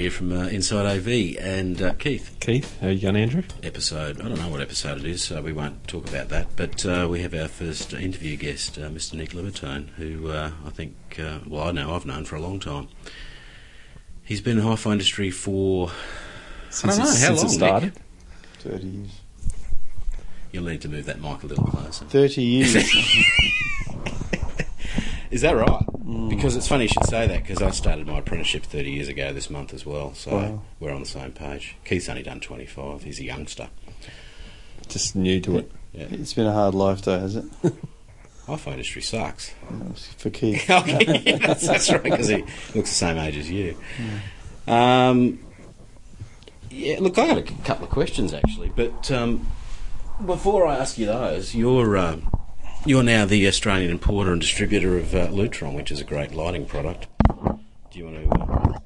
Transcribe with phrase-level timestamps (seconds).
[0.00, 2.34] here from uh, Inside AV and uh, Keith.
[2.40, 3.42] Keith, how you going, Andrew?
[3.62, 6.56] Episode, I don't know what episode it is, so we won't talk about that.
[6.56, 9.12] But uh, we have our first interview guest, uh, Mr.
[9.14, 12.58] Nick Libertone, who uh, I think, uh, well, I know I've known for a long
[12.58, 12.88] time.
[14.24, 15.90] He's been in the hi-fi industry for,
[16.70, 17.92] Since, I don't know, it, how since long, it started?
[18.60, 19.20] 30 years.
[20.50, 22.06] you'll need to move that mic a little closer.
[22.06, 22.74] 30 years.
[25.30, 25.89] Is that right?
[26.28, 29.32] Because it's funny you should say that because I started my apprenticeship 30 years ago
[29.32, 30.62] this month as well, so Wow.
[30.80, 31.76] we're on the same page.
[31.84, 33.68] Keith's only done 25, he's a youngster.
[34.88, 35.70] Just new to it.
[35.92, 36.06] Yeah.
[36.10, 37.44] it's been a hard life, though, has it?
[38.46, 39.52] Hi-fi industry sucks.
[40.18, 40.68] For Keith.
[40.70, 42.38] okay, yeah, that's, that's right because he
[42.74, 43.76] looks the same age as you.
[44.66, 45.38] Um,
[46.70, 49.46] yeah, look, I had a couple of questions actually, but um,
[50.24, 52.28] before I ask you those, you're um,
[52.86, 56.66] you're now the Australian importer and distributor of uh, Lutron, which is a great lighting
[56.66, 57.06] product.
[57.90, 58.78] Do you want to uh,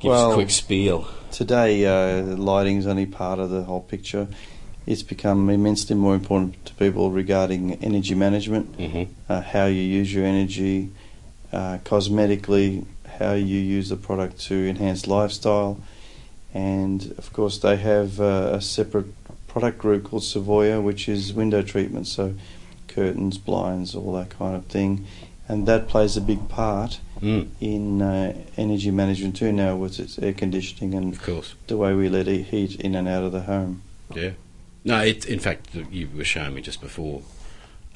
[0.00, 1.08] give us a quick spiel?
[1.30, 4.28] Today, uh, lighting's only part of the whole picture.
[4.86, 9.12] It's become immensely more important to people regarding energy management, Mm-hmm.
[9.28, 10.90] uh, how you use your energy,
[11.52, 12.84] uh, cosmetically,
[13.18, 15.80] how you use the product to enhance lifestyle.
[16.54, 19.06] And of course, they have uh, a separate
[19.46, 22.34] product group called Sivoia, which is window treatment, so
[22.94, 25.06] curtains, blinds, all that kind of thing.
[25.48, 30.18] And that plays a big part Mm, in uh, energy management too now with its
[30.18, 31.54] air conditioning and of course.
[31.68, 33.82] the way we let heat in and out of the home.
[34.12, 34.30] Yeah.
[34.84, 37.22] No, it, in fact, you were showing me just before.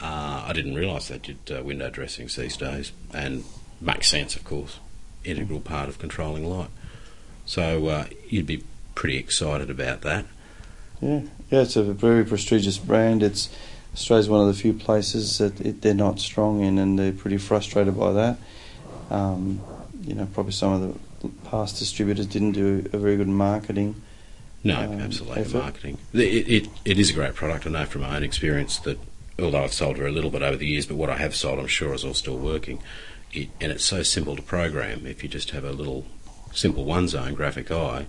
[0.01, 3.43] Uh, I didn't realise they did uh, window dressings these days, and
[3.81, 4.79] makes sense, of course.
[5.25, 6.71] Integral part of controlling light.
[7.47, 8.63] So uh, you'd be
[8.95, 10.25] pretty excited about that.
[11.01, 13.25] Yeah, yeah, it's a very prestigious brand.
[13.25, 13.49] It's
[13.97, 17.39] Australia's one of the few places that it, they're not strong in, and they're pretty
[17.39, 18.37] frustrated by that.
[19.11, 19.61] Um,
[20.03, 24.01] you know, probably some of the past distributors didn't do a very good marketing.
[24.63, 25.59] No, Um, absolutely, effort.
[25.59, 25.99] marketing.
[26.13, 27.67] It, it, it is a great product.
[27.67, 28.99] I know from my own experience that,
[29.39, 31.59] although I've sold her a little bit over the years, but what I have sold,
[31.59, 32.83] I'm sure, is all still working.
[33.33, 35.07] It, and it's so simple to program.
[35.07, 36.05] If you just have a little
[36.53, 38.07] simple one zone GRAFIK Eye,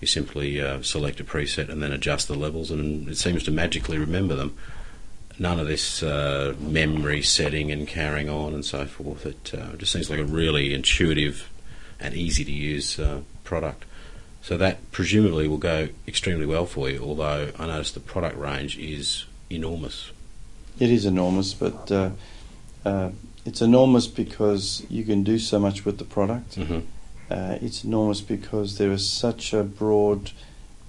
[0.00, 3.50] you simply uh, select a preset and then adjust the levels, and it seems to
[3.50, 4.56] magically remember them.
[5.38, 9.24] None of this uh, memory setting and carrying on and so forth.
[9.24, 11.48] It uh, just seems like a really intuitive
[12.00, 13.84] and easy to use uh, product.
[14.42, 18.78] So that presumably will go extremely well for you, although I notice the product range
[18.78, 20.10] is enormous.
[20.78, 22.10] It is enormous, but uh,
[22.84, 23.10] uh,
[23.44, 26.56] it's enormous because you can do so much with the product.
[26.56, 26.80] Mm-hmm.
[27.30, 30.30] Uh, it's enormous because there is such a broad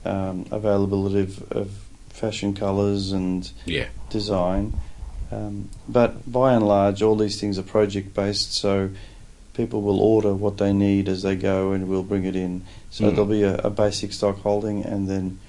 [0.05, 1.88] um, availability of, of
[2.19, 3.88] fashion colours and Yeah.
[4.09, 4.74] design.
[5.31, 8.90] Um, but by and large, all these things are project based, so
[9.53, 12.63] people will order what they need as they go and we'll bring it in.
[12.90, 13.09] So Mm.
[13.12, 15.40] there'll be a, a basic stock holding and then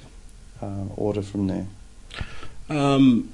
[0.63, 1.67] uh, order from there.
[2.69, 3.31] Um,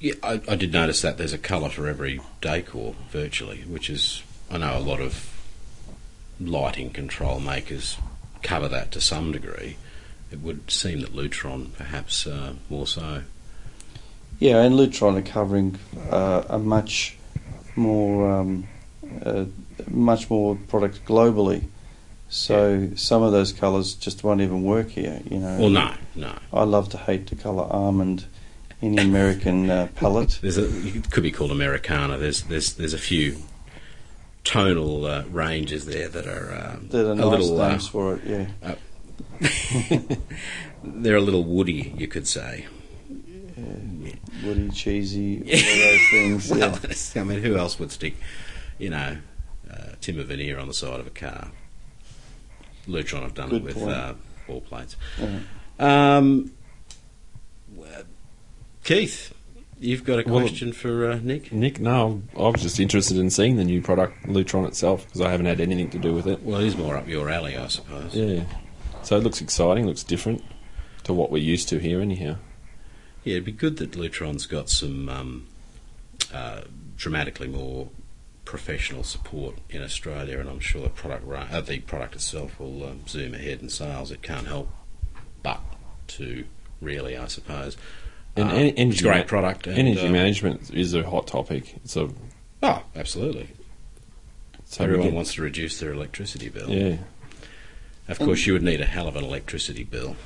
[0.00, 4.22] yeah, I, I did notice that there's a colour for every decor virtually, which is
[4.50, 5.34] I know a lot of
[6.40, 7.96] lighting control makers
[8.42, 9.76] cover that to some degree.
[10.30, 13.22] It would seem that Lutron perhaps uh, more so.
[14.38, 15.78] Yeah, and Lutron are covering
[16.10, 17.16] uh, a much
[17.74, 18.68] more um,
[19.24, 19.46] uh,
[19.88, 21.64] much more product globally.
[22.28, 25.22] So some of those colours just won't even work here.
[25.30, 25.58] You know.
[25.58, 26.38] Well, no, no.
[26.52, 28.26] I love to hate the colour almond
[28.82, 30.38] in the American uh, palette.
[30.42, 32.18] There's a it could be called Americana.
[32.18, 33.38] There's there's there's a few
[34.44, 38.14] tonal uh, ranges there that are um, That are a nice little uh, names for
[38.14, 38.24] it.
[38.24, 38.74] Yeah.
[40.84, 42.66] they're a little woody, you could say.
[43.56, 44.12] yeah.
[44.44, 46.50] Woody, cheesy, all those things.
[46.50, 46.78] Well,
[47.14, 47.20] Yeah.
[47.22, 48.14] I mean, who else would stick,
[48.78, 49.18] you know,
[49.70, 51.48] uh, timber veneer on the side of a car?
[52.86, 53.90] Lutron have done Good it with point.
[53.90, 54.14] uh,
[54.46, 54.96] wall plates.
[55.18, 55.40] Yeah.
[56.16, 56.52] Um,
[58.84, 59.34] Keith,
[59.78, 61.52] you've got a Well- question for uh, Nick.
[61.52, 65.30] Nick, no, I was just interested in seeing the new product, Lutron itself, because I
[65.30, 66.42] haven't had anything to do with it.
[66.42, 68.14] Well, he's more up your alley, I suppose.
[68.14, 68.44] Yeah.
[69.02, 70.44] So it looks exciting, looks different
[71.04, 72.36] to what we're used to here, anyhow.
[73.24, 75.46] Yeah, it'd be good that Lutron's got some um,
[76.32, 76.62] uh,
[76.96, 77.88] dramatically more
[78.44, 83.00] professional support in Australia, and I'm sure the product uh, the product itself will um,
[83.08, 84.10] zoom ahead in sales.
[84.10, 84.68] It can't help
[85.42, 85.60] but
[86.08, 86.44] to
[86.80, 87.76] really, I suppose.
[88.36, 89.66] And Uh, en- it's energy a great product.
[89.66, 91.74] And, Energy uh, management is a hot topic.
[91.84, 92.08] It's a
[92.62, 93.48] Oh, absolutely.
[94.64, 96.70] so Everyone get- wants to reduce their electricity bill.
[96.70, 96.96] Yeah.
[98.08, 100.16] Of course, you would need a hell of an electricity bill.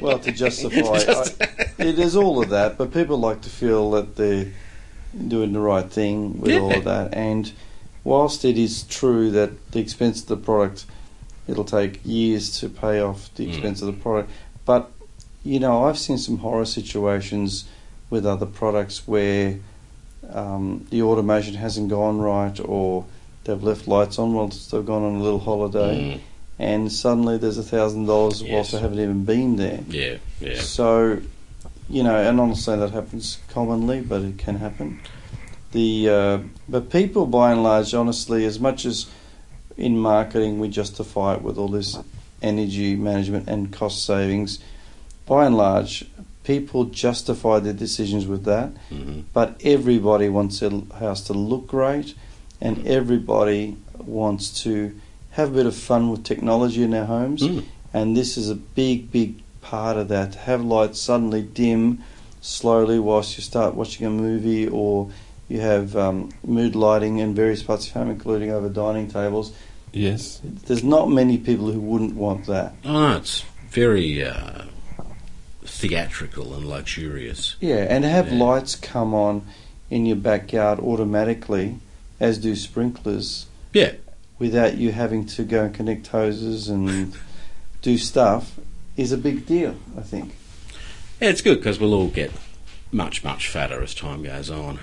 [0.00, 1.46] Well, to justify, Just- I,
[1.78, 4.52] it is all of that, but people like to feel that they're
[5.28, 7.12] doing the right thing with all of that.
[7.12, 7.52] And
[8.04, 10.86] whilst it is true that the expense of the product
[11.48, 13.48] it'll take years to pay off the Mm.
[13.52, 14.30] expense of the product.
[14.64, 14.90] But
[15.44, 17.64] you know, I've seen some horror situations
[18.10, 19.58] with other products where
[20.32, 23.04] um, the automation hasn't gone right, or
[23.44, 26.20] they've left lights on whilst they've gone on a little holiday, Mm.
[26.58, 29.80] and suddenly there's a thousand dollars whilst they haven't even been there.
[29.88, 30.60] Yeah, yeah.
[30.60, 31.18] So,
[31.88, 35.00] you know, and saying that happens commonly, but it can happen.
[35.72, 39.06] The uh, but people, by and large, honestly, as much as
[39.76, 41.98] in marketing we justify it with all this
[42.42, 44.58] energy management and cost savings,
[45.26, 46.04] by and large,
[46.44, 48.70] people justify their decisions with that.
[48.90, 52.14] hmm But everybody wants their house to look great,
[52.62, 54.94] and everybody wants to
[55.32, 57.64] have a bit of fun with technology in their homes Mm.
[57.92, 60.34] and this is a big, big part of that.
[60.46, 61.98] Have lights suddenly dim
[62.40, 65.10] slowly whilst you start watching a movie, or
[65.48, 69.52] you have um, mood lighting in various parts of home, including over dining tables.
[69.92, 70.40] Yes.
[70.66, 72.74] There's not many people who wouldn't want that.
[72.84, 74.62] Oh, it's very uh,
[75.64, 77.56] theatrical and luxurious.
[77.60, 78.38] Yeah, and have Yeah.
[78.44, 79.42] lights come on
[79.90, 81.76] in your backyard automatically,
[82.22, 83.94] as do sprinklers, Yeah,
[84.38, 87.14] without you having to go and connect hoses and
[87.82, 88.58] do stuff,
[88.96, 89.74] is a big deal.
[89.98, 90.34] I think.
[91.20, 92.30] Yeah, it's good because we'll all get
[92.92, 94.78] much, much fatter as time goes on.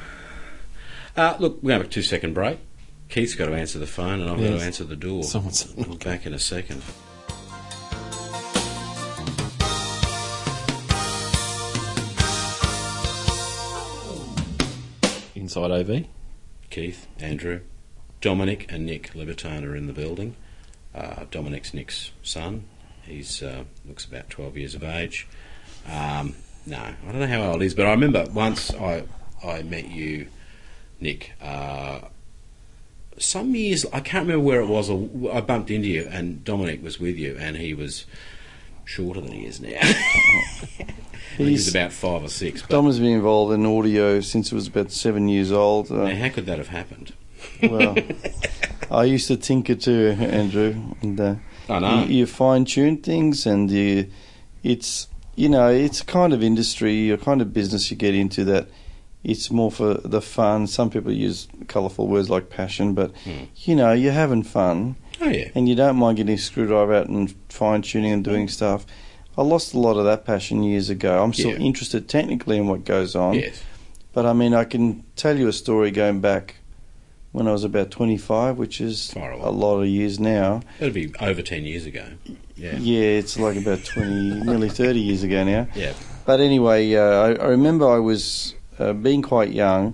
[1.16, 2.60] Uh, look, we're going to have a two second break.
[3.08, 5.24] Keith's got to answer the phone and I've got to answer the door.
[5.24, 6.84] Someone's We'll be back in a second.
[15.36, 16.06] inside AV.
[16.70, 17.62] Keith, Andrew,
[18.22, 20.36] Dominic, and Nick Levitan are in the building.
[20.94, 22.66] Uh, Dominic's Nick's son.
[23.04, 25.28] He's uh, looks about twelve years of age.
[25.88, 26.36] Um,
[26.66, 29.04] no, I don't know how old he is, but I remember once I
[29.44, 30.28] I met you,
[31.00, 31.34] Nick.
[31.42, 32.02] Uh,
[33.18, 34.90] some years I can't remember where it was.
[34.90, 38.06] Or I bumped into you, and Dominic was with you, and he was
[38.86, 39.80] shorter than he is now.
[41.40, 42.62] I he was He's- about five or six.
[42.62, 45.92] But Dom has been involved in audio since he was about seven years old.
[45.92, 47.14] Uh, now, how could that have happened?
[47.64, 47.96] Well,
[48.92, 50.76] I used to tinker too, Andrew.
[51.02, 51.36] And, uh,
[51.70, 52.04] I know.
[52.04, 54.10] You, you fine tune things, and you,
[54.64, 58.44] it's you know it's a kind of industry, a kind of business you get into
[58.46, 58.68] that.
[59.24, 60.68] It's more for the fun.
[60.68, 63.44] Some people use colourful words like passion, but Hmm.
[63.58, 65.50] you know you're having fun, Oh yeah.
[65.56, 68.86] and you don't mind getting a screwdriver out and fine tuning and doing stuff.
[69.40, 71.24] I lost a lot of that passion years ago.
[71.24, 71.60] I'm still Yeah.
[71.70, 73.62] interested technically in what goes on, Yes.
[74.14, 76.56] but I mean I can tell you a story going back
[77.32, 80.60] when I was about 25, which is a lot of years now.
[80.80, 82.04] That'd be over 10 years ago.
[82.58, 82.78] Yeah.
[82.80, 85.68] Yeah, it's like about 20, nearly 30 years ago now.
[85.74, 85.94] Yeah.
[86.26, 89.94] But anyway, uh, I, I remember I was uh, being quite young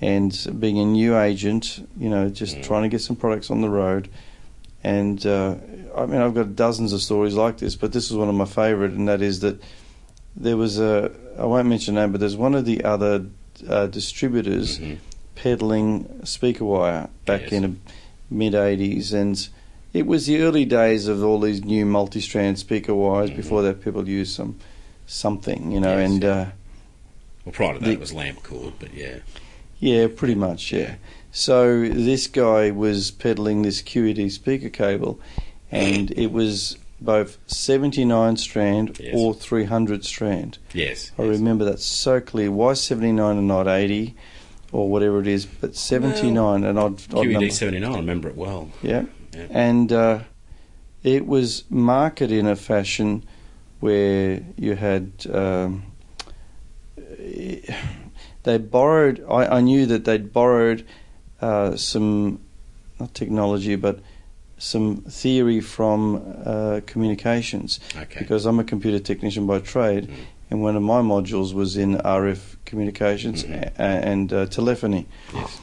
[0.00, 2.62] and being a new agent, you know, just Mm.
[2.64, 4.08] trying to get some products on the road.
[4.82, 5.56] And uh,
[5.96, 8.44] I mean, I've got dozens of stories like this, but this is one of my
[8.46, 9.60] favourite, and that is that
[10.36, 13.26] there was a, I won't mention name, but there's one of the other
[13.68, 14.96] uh, distributors Mhm.
[15.34, 17.52] peddling speaker wire back Yes.
[17.52, 17.72] in the
[18.30, 19.48] mid 80s and
[19.92, 23.36] it was the early days of all these new multi-strand speaker wires Mhm.
[23.36, 24.54] before that people used some
[25.06, 26.30] something you know Yes, and yeah.
[26.30, 26.46] uh,
[27.44, 29.16] Well, prior to that, The- it was lamp cord, but yeah.
[29.80, 30.94] yeah pretty much yeah
[31.32, 35.20] so this guy was peddling this QED speaker cable
[35.70, 39.14] and it was both 79 strand Yes.
[39.16, 41.12] or 300 strand Yes.
[41.18, 41.38] I yes.
[41.38, 44.14] remember that so clear why 79 and not 80
[44.72, 48.36] or whatever it is but 79 an odd, odd number QED 79, I remember it
[48.36, 48.70] well.
[48.82, 49.04] Yeah.
[49.34, 49.46] Yeah.
[49.50, 50.18] And uh,
[51.04, 53.24] it was marketed in a fashion
[53.78, 55.12] where you had.
[55.32, 55.84] Um,
[58.42, 59.24] they borrowed.
[59.28, 60.84] I, I knew that they'd borrowed
[61.40, 62.40] uh, some,
[62.98, 64.00] not technology, but
[64.58, 67.80] some theory from uh, communications.
[67.96, 68.20] Okay.
[68.20, 70.14] Because I'm a computer technician by trade, Mm.
[70.50, 73.62] and one of my modules was in RF communications Mhm.
[73.78, 75.06] a- and uh, telephony.
[75.34, 75.58] Yes.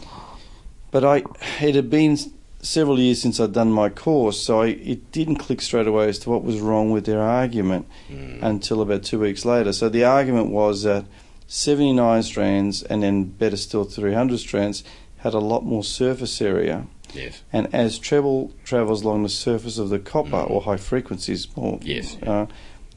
[0.91, 1.17] But I,
[1.61, 2.17] it had been
[2.61, 6.17] several years since I'd done my course, so I, it didn't click straight away as
[6.19, 8.41] to what was wrong with their argument Mm.
[8.41, 9.73] until about two weeks later.
[9.73, 11.05] So the argument was that
[11.47, 14.83] 79 strands, and then better still 300 strands,
[15.17, 16.87] had a lot more surface area.
[17.13, 17.41] Yes.
[17.53, 20.49] And as treble travels along the surface of the copper, Mhm.
[20.51, 22.17] or high frequencies, more, Yes.
[22.23, 22.47] uh,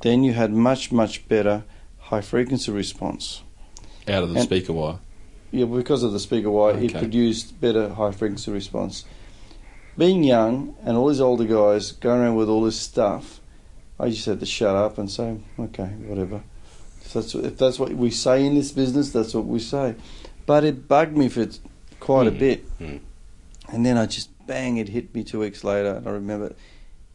[0.00, 1.64] then you had much, much better
[1.98, 3.42] high frequency response.
[4.08, 4.98] Out of the And- speaker wire.
[5.52, 9.04] Yeah, because of the speaker wire, it produced better high frequency response.
[9.98, 13.40] Being young and all these older guys going around with all this stuff,
[13.98, 16.42] I just had to shut up and say, okay, whatever.
[17.04, 19.94] If that's, if that's what we say in this business, that's what we say.
[20.46, 21.48] But it bugged me for
[22.00, 22.38] quite a Mm.
[22.38, 22.78] bit.
[22.80, 23.00] Mm.
[23.72, 25.94] And then I just, bang, it hit me two weeks later.
[25.94, 26.54] And I remember,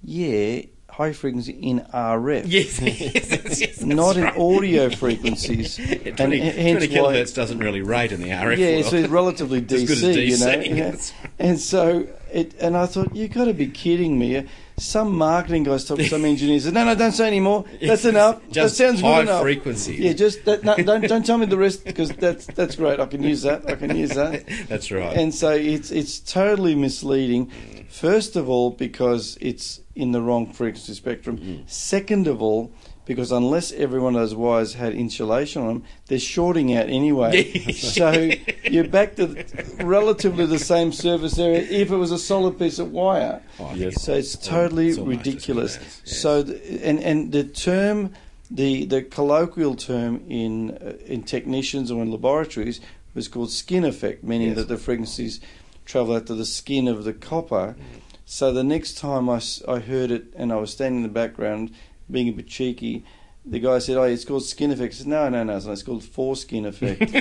[0.04, 0.62] yeah,
[0.96, 2.44] high frequency in RF.
[2.56, 5.78] Yes, yes, yes, not that's in audio frequencies.
[5.86, 8.72] Yeah, and 20, h- hence 20 why- kilohertz doesn't really rate in the RF yeah,
[8.76, 8.86] world.
[8.86, 10.62] so it's relatively as DC, good as you know.
[10.76, 10.96] Yeah.
[11.40, 14.48] And so it, and I thought you've got to be kidding me.
[14.78, 16.66] Some marketing guys talk to some engineers.
[16.66, 17.64] Said, no, no, don't say any more.
[17.82, 18.42] That's enough.
[18.52, 19.42] Just that sounds high good enough.
[19.42, 19.96] frequency.
[19.96, 23.00] Yeah, just that, no, don't don't tell me the rest because that's that's great.
[23.00, 23.70] I can use that.
[23.70, 24.44] I can use that.
[24.68, 25.16] That's right.
[25.16, 27.52] And so it's it's totally misleading.
[27.90, 31.38] First of all, because it's in the wrong frequency spectrum.
[31.38, 31.62] Mm-hmm.
[31.68, 32.72] Second of all,
[33.06, 37.72] because unless every one of those wires had insulation on them, they're shorting out anyway.
[37.72, 38.32] so
[38.64, 39.46] you're back to
[39.84, 43.42] relatively the same surface area if it was a solid piece of wire.
[43.60, 44.02] Oh, Yes.
[44.04, 45.78] So it's totally it's ridiculous.
[45.80, 46.02] yes.
[46.20, 48.14] So the, and and the term,
[48.50, 52.82] the the colloquial term in uh, in technicians or in laboratories
[53.14, 54.58] was called skin effect, meaning Yes.
[54.58, 55.40] that the frequencies
[55.86, 57.76] travel out to the skin of the copper.
[57.78, 58.02] Mm.
[58.26, 61.72] So the next time I, I heard it and I was standing in the background,
[62.10, 63.06] being a bit cheeky.
[63.46, 65.74] The guy said, "Oh, it's called skin effect." I said, "No, no, no, it's, not.
[65.74, 67.00] it's called foreskin effect."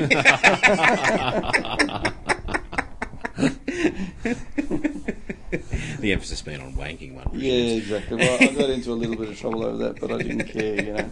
[6.00, 7.28] the emphasis being on wanking one.
[7.34, 8.16] Yeah, exactly.
[8.16, 10.82] Well, I got into a little bit of trouble over that, but I didn't care,
[10.82, 11.10] you know.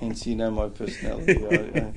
[0.00, 1.46] Hence, you know my personality.
[1.46, 1.92] I, I,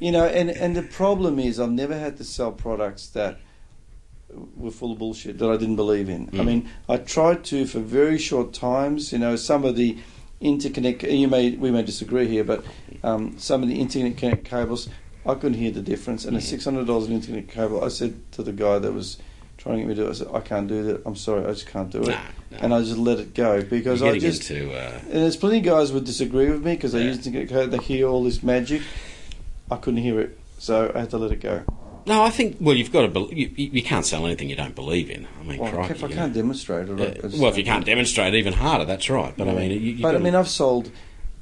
[0.00, 3.38] you know, and, and the problem is I've never had to sell products that
[4.56, 6.28] were full of bullshit that I didn't believe in.
[6.34, 6.44] I Mm.
[6.44, 9.12] mean, I tried to for very short times.
[9.12, 9.96] You know, some of the
[10.42, 11.02] interconnect.
[11.10, 12.64] You may we may disagree here, but
[13.02, 14.88] um, some of the interconnect cables,
[15.26, 16.24] I couldn't hear the difference.
[16.24, 16.42] And a Mm.
[16.42, 19.16] six hundred dollars interconnect cable, I said to the guy that was
[19.56, 21.02] trying to get me to do it, I said, I can't do that.
[21.04, 22.10] I'm sorry, I just can't do it.
[22.10, 22.14] Nah,
[22.50, 22.58] nah.
[22.60, 25.64] And I just let it go because I just into uh, and there's plenty of
[25.64, 27.08] guys would disagree with me because they Yeah.
[27.08, 28.82] used to get they hear all this magic.
[29.70, 31.62] I couldn't hear it, so I had to let it go.
[32.08, 32.22] No.
[32.24, 33.08] I think well, you've got to.
[33.08, 35.26] Be, you, you you can't sell anything you don't believe in.
[35.40, 37.84] I mean, Well, crikey, if I you can't demonstrate it, I- well, if you can't
[37.84, 38.38] demonstrate it.
[38.38, 38.84] even harder.
[38.84, 39.34] That's right.
[39.36, 40.90] But I mean, you, you've but I got mean, I've sold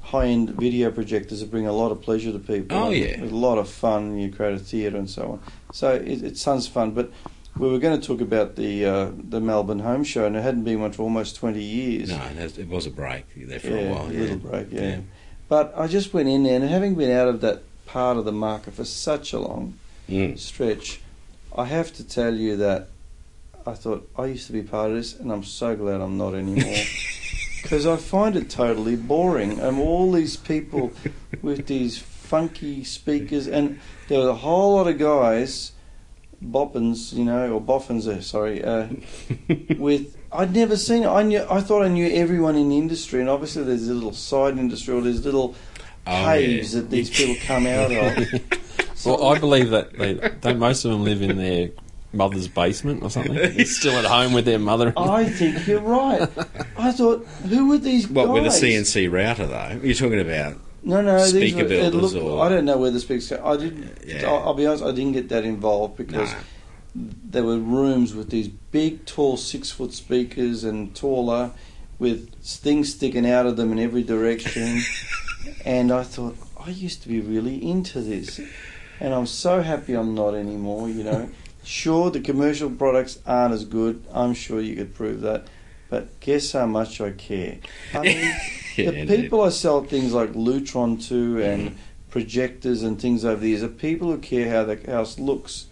[0.01, 2.77] high-end video projectors that bring a lot of pleasure to people.
[2.77, 3.23] Oh, and yeah.
[3.23, 4.17] a lot of fun.
[4.17, 5.41] You create a theatre and so on.
[5.73, 7.11] So it, it sounds fun, but.
[7.57, 10.63] We were going to talk about the uh, the Melbourne Home Show, and it hadn't
[10.63, 12.09] been one for almost twenty years.
[12.09, 14.05] no, it, it was a break there for yeah, a while.
[14.05, 14.19] a Yeah.
[14.19, 14.99] little break, yeah.
[15.49, 18.31] But I just went in there, and having been out of that part of the
[18.31, 19.73] market for such a long
[20.09, 20.37] Mm.
[20.39, 21.01] stretch,
[21.55, 22.89] I have to tell you that
[23.65, 26.33] I thought I used to be part of this, and I'm so glad I'm not
[26.33, 26.75] anymore.
[27.63, 29.59] Because I find it totally boring.
[29.59, 30.93] And all these people
[31.41, 35.73] with these funky speakers, and there was a whole lot of guys,
[36.41, 38.87] boppins, you know, or boffins, uh, sorry, uh,
[39.77, 41.07] with I'd never seen it.
[41.07, 44.13] I knew, I thought I knew everyone in the industry, and obviously there's a little
[44.13, 45.53] side industry, or there's little
[46.05, 46.81] Oh, caves yeah.
[46.81, 48.86] that these people come out of.
[49.07, 50.59] Well, I believe that they don't.
[50.59, 51.69] Most of them live in their
[52.13, 53.33] mother's basement or something.
[53.35, 54.93] They're still at home with their mother.
[54.97, 56.21] I think you're right.
[56.77, 58.33] I thought, who were these What guys?
[58.33, 59.79] with a CNC router though?
[59.83, 62.77] You're talking about No, no, these speaker were, it builders looked, or- I don't know
[62.77, 63.29] where the speakers.
[63.29, 63.39] Came.
[63.43, 63.97] I didn't.
[64.05, 64.27] Yeah.
[64.29, 64.83] I'll, I'll be honest.
[64.83, 66.39] I didn't get that involved because No.
[66.95, 71.51] there were rooms with these big, tall, six foot speakers and taller,
[71.99, 74.81] with things sticking out of them in every direction.
[75.65, 78.39] and I thought, I used to be really into this,
[78.99, 80.89] and I'm so happy I'm not anymore.
[80.89, 81.29] You know,
[81.63, 84.03] sure the commercial products aren't as good.
[84.13, 85.47] I'm sure you could prove that.
[85.89, 87.59] But guess how much I care.
[87.93, 88.35] I mean,
[88.77, 91.77] Yeah, the people I sell things like Lutron to and
[92.11, 95.65] projectors and things over the years are people who care how the house looks.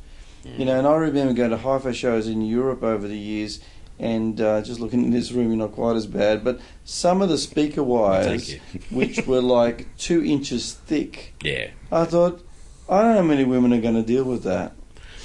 [0.57, 3.61] You know, and I remember going to hi-fi shows in Europe over the years,
[3.97, 6.43] and uh, just looking in this room, you're not quite as bad.
[6.43, 8.53] But some of the speaker wires,
[8.91, 11.71] which were like two inches thick, yeah.
[11.91, 12.45] I thought,
[12.89, 14.73] I don't know how many women are going to deal with that.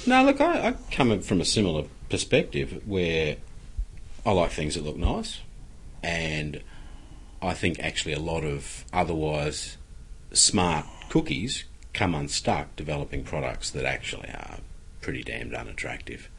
[0.07, 3.37] No, look, I, I come from a similar perspective where
[4.25, 5.39] I like things that look nice,
[6.01, 6.61] and
[7.41, 9.77] I think actually a lot of otherwise
[10.33, 14.57] smart cookies come unstuck developing products that actually are
[15.01, 16.29] pretty damned unattractive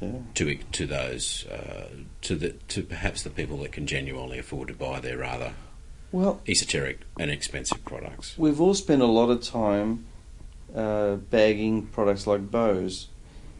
[0.00, 0.18] Yeah.
[0.34, 1.88] to to those uh,
[2.22, 5.52] to the to perhaps the people that can genuinely afford to buy their rather
[6.12, 8.34] Well, esoteric and expensive products.
[8.36, 10.06] we've all spent a lot of time
[10.76, 13.08] uh, bagging products like Bose,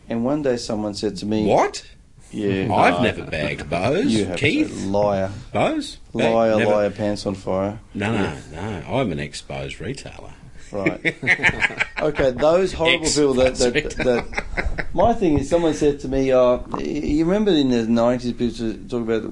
[0.08, 1.84] and one day someone said to me, What?
[2.30, 4.06] Yeah, I've never bagged Bose.
[4.14, 4.72] you have Keith?
[4.76, 5.98] said, liar, Bose?
[6.12, 8.84] Liar, never- liar, pants on fire." No, no, no.
[8.88, 10.32] I'm an ex-Bose retailer.
[10.72, 11.16] Right.
[12.00, 14.86] okay, those horrible people that, that, that.
[14.92, 19.02] My thing is, someone said to me, uh, you remember in the 90s, people talk
[19.08, 19.22] about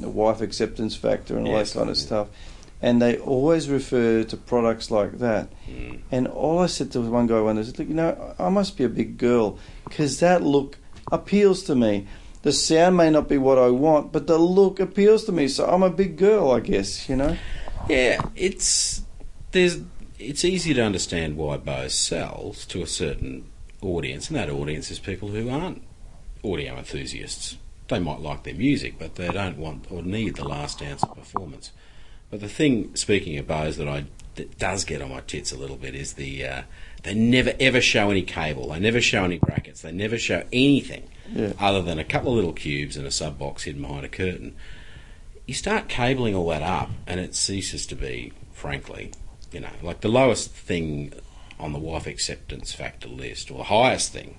[0.00, 1.72] the, wife acceptance factor and all Yes.
[1.74, 2.28] that kind of stuff.
[2.80, 5.50] And they always refer to products like that.
[5.68, 6.00] Mm.
[6.12, 8.48] And all I said to one guy one day, I said, look, you know, I
[8.50, 10.78] must be a big girl because that look
[11.10, 12.06] appeals to me.
[12.42, 15.48] the sound may not be what I want, but the look appeals to me.
[15.48, 17.08] So I'm a big girl, I guess.
[17.08, 17.36] You know.
[17.88, 19.02] Yeah, it's
[19.52, 19.80] there's
[20.18, 24.98] it's easy to understand why Bose sells to a certain audience, and that audience is
[24.98, 25.82] people who aren't
[26.44, 27.56] audio enthusiasts.
[27.88, 31.14] They might like their music, but they don't want or need the last ounce of
[31.16, 31.72] performance.
[32.30, 34.04] But the thing, speaking of Bose, that I
[34.36, 36.62] that does get on my tits a little bit is the uh,
[37.02, 41.08] they never ever show any cable, they never show any brackets, they never show anything
[41.34, 41.52] Yeah.
[41.58, 44.54] other than a couple of little cubes and a sub box hidden behind a curtain.
[45.46, 49.12] You start cabling all that up, and it ceases to be, frankly,
[49.50, 51.14] you know, like the lowest thing
[51.58, 54.36] on the wife acceptance factor list, or the highest thing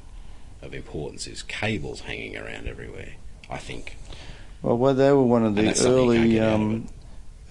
[0.62, 3.14] of importance, is cables hanging around everywhere.
[3.50, 3.98] I think.
[4.62, 6.88] Well, well, they were one of the that's you can't early get out of um,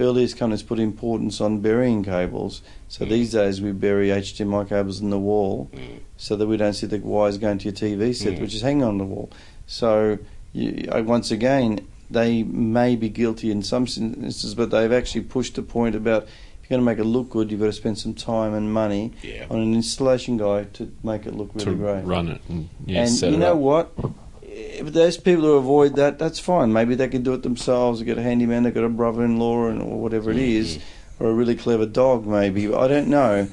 [0.01, 2.63] earliest companies put importance on burying cables.
[2.89, 3.09] So Mm.
[3.11, 5.81] these days we bury HDMI cables in the wall, Mm.
[6.17, 8.41] so that we don't see the wires going to your TV set, Mm.
[8.41, 9.29] which is hanging on the wall.
[9.67, 10.19] So
[10.53, 15.63] you, once again, they may be guilty in some instances, but they've actually pushed the
[15.63, 16.23] point about
[16.63, 18.73] if you're going to make it look good, you've got to spend some time and
[18.73, 19.47] money Yeah.
[19.51, 22.05] on an installation guy to make it look really to great.
[22.05, 23.59] run it and yeah, and you know up.
[23.99, 24.13] what?
[24.61, 26.73] If there's people who avoid that, that's fine.
[26.73, 28.01] Maybe they can do it themselves.
[28.01, 30.79] They get a handyman, they got a brother-in-law, and or whatever it is,
[31.21, 32.73] or a really clever dog, maybe.
[32.75, 33.49] I don't know,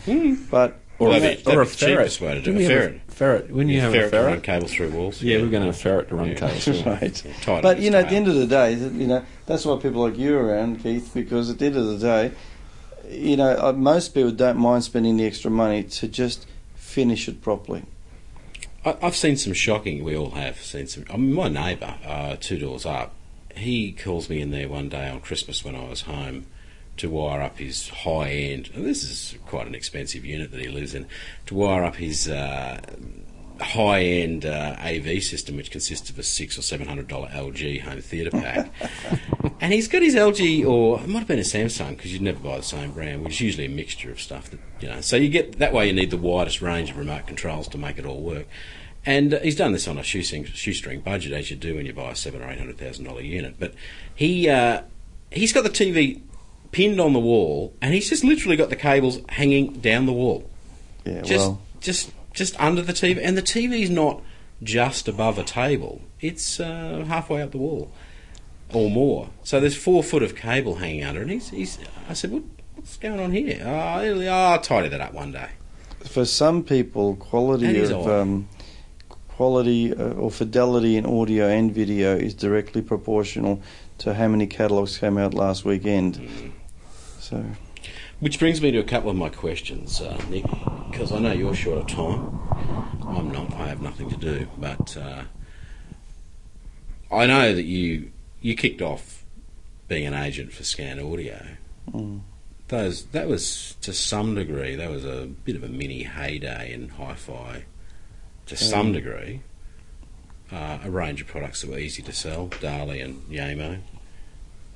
[0.51, 2.57] but Or you a know, bit- That'd be the cheapest way to do it.
[2.57, 3.01] we have Ferret.
[3.07, 3.51] ferret.
[3.51, 5.21] When you have ferret, a to run ferret, cables through walls.
[5.21, 6.33] yeah, we're going to have a ferret to run Yeah.
[6.35, 6.81] cables through.
[6.91, 7.23] right.
[7.25, 9.65] Yeah, tied But you know, its at the end of the day, you know, that's
[9.65, 12.31] why people like you are around, Keith, because at the end of the day,
[13.09, 16.45] you know, uh, most people don't mind spending the extra money to just
[16.75, 17.83] finish it properly.
[18.85, 20.03] I, I've seen some shocking.
[20.03, 21.05] We all have seen some.
[21.09, 23.13] I mean, my neighbour, uh, two doors up,
[23.55, 26.45] he calls me in there one day on Christmas when I was home
[26.97, 28.69] to wire up his high end.
[28.73, 31.07] This is quite an expensive unit that he lives in.
[31.47, 32.79] To wire up his uh,
[33.61, 37.81] high end uh, AV system, which consists of a six or seven hundred dollar LG
[37.81, 38.71] home theatre pack.
[39.61, 42.39] and he's got his LG, or it might have been a Samsung, because you'd never
[42.39, 45.01] buy the same brand, which is usually a mixture of stuff that you know.
[45.01, 45.87] So you get that way.
[45.87, 48.47] You need the widest range of remote controls to make it all work.
[49.05, 51.93] And uh, he's done this on a shoestring, shoestring budget, as you do when you
[51.93, 53.55] buy a seven or eight hundred thousand dollar unit.
[53.59, 53.73] But
[54.15, 54.81] he uh,
[55.31, 56.21] he's got the TV
[56.71, 60.49] pinned on the wall, and he's just literally got the cables hanging down the wall
[61.05, 64.21] Yeah, just well, just just under the TV, and the TV's not
[64.61, 67.91] just above a table; it's uh, halfway up the wall
[68.73, 69.29] or more.
[69.43, 72.43] So there's four foot of cable hanging under, and he's, he's I said, what,
[72.75, 75.49] "What's going on here?" Oh, I'll, tidy that up one day.
[76.03, 78.47] for some people, quality of um,
[79.29, 83.61] quality uh, or fidelity in audio and video is directly proportional
[83.97, 86.15] to how many catalogs came out last weekend.
[86.15, 86.51] Mm.
[87.19, 87.43] So,
[88.19, 90.45] Which brings me to a couple of my questions, uh, Nick,
[90.89, 92.39] because I know you're short of time.
[93.07, 93.53] I'm not.
[93.53, 95.23] I have nothing to do, but uh,
[97.11, 99.23] I know that you you kicked off
[99.87, 101.45] being an agent for Scan Audio.
[101.91, 102.21] mm,
[102.69, 106.89] those that was to some degree that was a bit of a mini heyday in
[106.89, 107.65] hi-fi
[108.47, 108.93] to some Mm.
[108.93, 109.41] degree
[110.51, 113.81] uh, a range of products that were easy to sell Dali and Jamo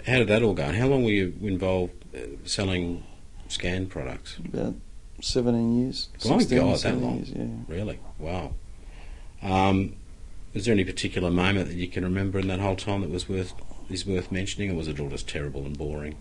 [0.06, 3.04] how did that all go and how long were you involved uh, selling
[3.50, 4.76] scan products about
[5.22, 6.08] 17 years.
[6.26, 7.16] My 16, God, that 17 long.
[7.18, 7.46] Years, yeah.
[7.68, 8.54] really wow
[9.42, 9.96] um,
[10.54, 13.28] is there any particular moment that you can remember in that whole time that was
[13.28, 13.54] worth
[13.90, 16.16] is worth mentioning or was it all just terrible and boring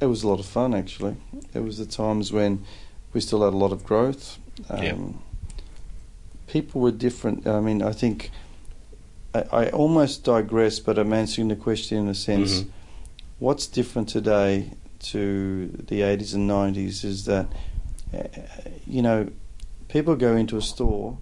[0.00, 1.16] It was a lot of fun, actually.
[1.54, 2.64] It was the times when
[3.12, 4.38] we still had a lot of growth.
[4.68, 4.96] Um, Yeah.
[6.46, 7.46] People were different.
[7.46, 8.30] I mean, I think
[9.34, 12.62] I, I almost digress, but I'm answering the question in a sense.
[12.62, 12.68] Mhm.
[13.38, 17.46] What's different today to the 80s and 90s is that,
[18.14, 18.24] uh,
[18.86, 19.28] you know,
[19.88, 21.18] people go into a store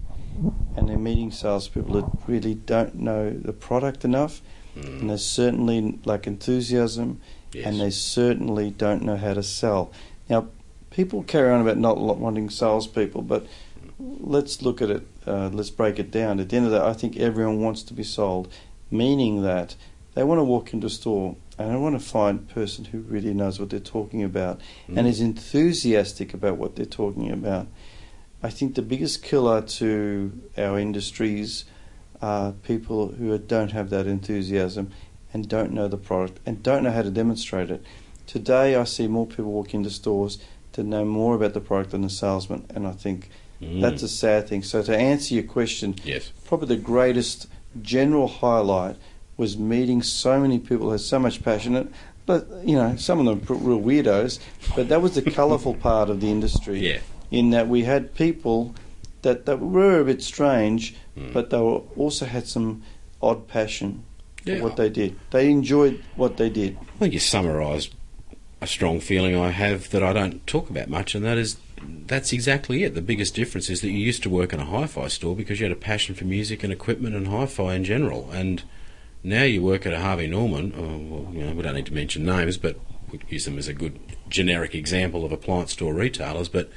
[0.75, 4.41] and they're meeting salespeople that really don't know the product enough,
[4.75, 4.99] Mm.
[5.01, 7.19] and there's certainly like enthusiasm
[7.53, 7.65] Yes.
[7.65, 9.89] and they certainly don't know how to sell.
[10.29, 10.47] Now,
[10.91, 13.47] people carry on about not wanting salespeople, but
[13.99, 15.07] let's look at it.
[15.25, 16.39] Uh, let's break it down.
[16.39, 18.47] At the end of the day, I think everyone wants to be sold,
[18.91, 19.75] meaning that
[20.13, 22.99] they want to walk into a store and they want to find a person who
[22.99, 24.97] really knows what they're talking about Mm.
[24.97, 27.67] and is enthusiastic about what they're talking about.
[28.43, 31.65] I think the biggest killer to our industries
[32.21, 34.91] are people who don't have that enthusiasm
[35.33, 37.83] and don't know the product and don't know how to demonstrate it.
[38.27, 40.37] Today, I see more people walk into stores
[40.73, 43.29] to know more about the product than the salesman, and I think
[43.61, 43.81] Mm.
[43.81, 44.61] that's a sad thing.
[44.61, 47.47] So, to answer your question, yes probably the greatest
[47.81, 48.95] general highlight
[49.37, 51.93] was meeting so many people who had so much passion.
[52.25, 54.39] But you know, some of them were real weirdos.
[54.75, 56.79] But that was the colourful part of the industry.
[56.79, 56.99] yeah
[57.31, 58.73] In that we had people
[59.21, 61.33] that, that were a bit strange, Mm.
[61.33, 62.83] but they were also had some
[63.23, 64.03] odd passion
[64.43, 64.61] for Yeah.
[64.61, 65.15] what they did.
[65.31, 66.77] They enjoyed what they did.
[66.95, 67.89] I think you summarised
[68.61, 71.57] a strong feeling I have that I don't talk about much, and that is
[72.07, 72.93] that's exactly it.
[72.93, 75.65] The biggest difference is that you used to work in a hi-fi store because you
[75.65, 78.61] had a passion for music and equipment and hi-fi in general, and
[79.23, 80.73] now you work at a Harvey Norman.
[80.75, 82.79] Oh, well, you know, we don't need to mention names, but
[83.11, 83.99] we use them as a good
[84.29, 86.49] generic example of appliance store retailers.
[86.49, 86.69] But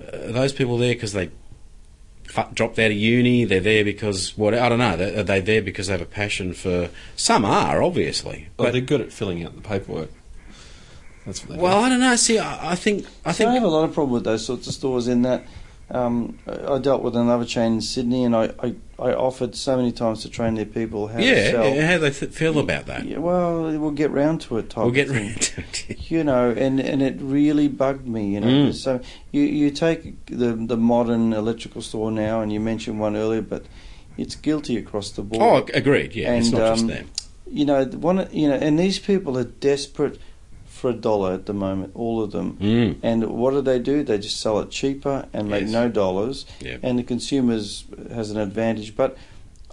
[0.00, 1.30] uh, are those people there because they
[2.24, 3.44] fu- dropped out of uni?
[3.44, 4.54] They're there because what?
[4.54, 4.94] I don't know.
[4.94, 6.90] Are they there because they have a passion for?
[7.16, 10.10] Some are obviously, Well, but they're good at filling out the paperwork.
[11.26, 12.16] That's what they Well, I don't know.
[12.16, 14.66] See, I, I think I So I have a lot of problem with those sorts
[14.66, 15.44] of stores in that
[15.90, 19.90] um, I dealt with another chain in Sydney and I, I, I offered so many
[19.90, 21.74] times to train their people how to yeah, sell.
[21.74, 23.06] yeah, how they th- feel about that.
[23.06, 26.10] Yeah, well, we'll get round to it type We'll get round to it.
[26.10, 28.48] you know, and, and it really bugged me, you know.
[28.48, 28.74] Mm.
[28.74, 29.00] So
[29.32, 33.64] you you take the the modern electrical store now, and you mentioned one earlier, but
[34.18, 35.42] it's guilty across the board.
[35.42, 36.14] Oh, agreed.
[36.14, 37.10] Yeah, it's And, not just um, them.
[37.50, 40.18] You know, one you know, and these people are desperate
[40.78, 42.56] for a dollar at the moment, all of them.
[42.60, 42.96] Mm.
[43.02, 44.02] And what do they do?
[44.02, 45.70] They just sell it cheaper and make Yes.
[45.72, 46.78] no dollars, Yeah.
[46.82, 48.96] and the consumers has an advantage.
[48.96, 49.16] But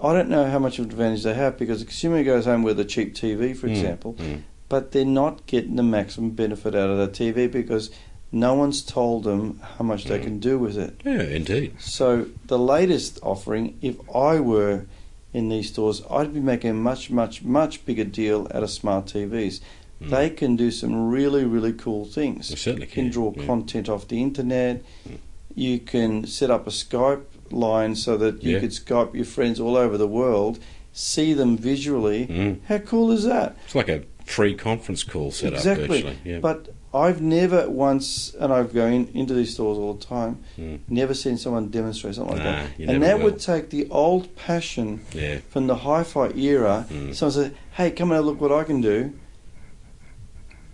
[0.01, 2.63] I don't know how much of an advantage they have because the consumer goes home
[2.63, 4.41] with a cheap TV, for Mm, example, mm.
[4.67, 7.91] but they're not getting the maximum benefit out of that TV because
[8.31, 10.23] no one's told them how much they Mm.
[10.23, 10.99] can do with it.
[11.05, 11.73] Yeah, indeed.
[11.79, 14.85] So the latest offering, if I were
[15.33, 19.05] in these stores, I'd be making a much, much, much bigger deal out of smart
[19.05, 19.61] TVs.
[20.01, 20.09] Mm.
[20.09, 22.49] They can do some really, really cool things.
[22.49, 23.45] They certainly You can can, draw yeah.
[23.45, 24.83] content off the internet.
[25.07, 25.17] Mm.
[25.55, 28.59] You can set up a Skype line so that you Yeah.
[28.59, 30.59] could Skype your friends all over the world,
[30.91, 32.27] see them visually.
[32.27, 32.57] Mm.
[32.67, 33.55] How cool is that?
[33.65, 35.83] It's like a free conference call set exactly.
[35.85, 36.17] up virtually.
[36.25, 36.39] Yeah.
[36.39, 40.79] But I've never once, and I've gone into these stores all the time, Mm.
[40.89, 42.89] never seen someone demonstrate something like Nah, that.
[42.89, 43.25] And that will.
[43.25, 45.39] would take the old passion yeah.
[45.49, 46.85] from the hi-fi era.
[46.89, 47.13] Mm.
[47.13, 49.11] Someone said, "Hey, come and have a look what I can do."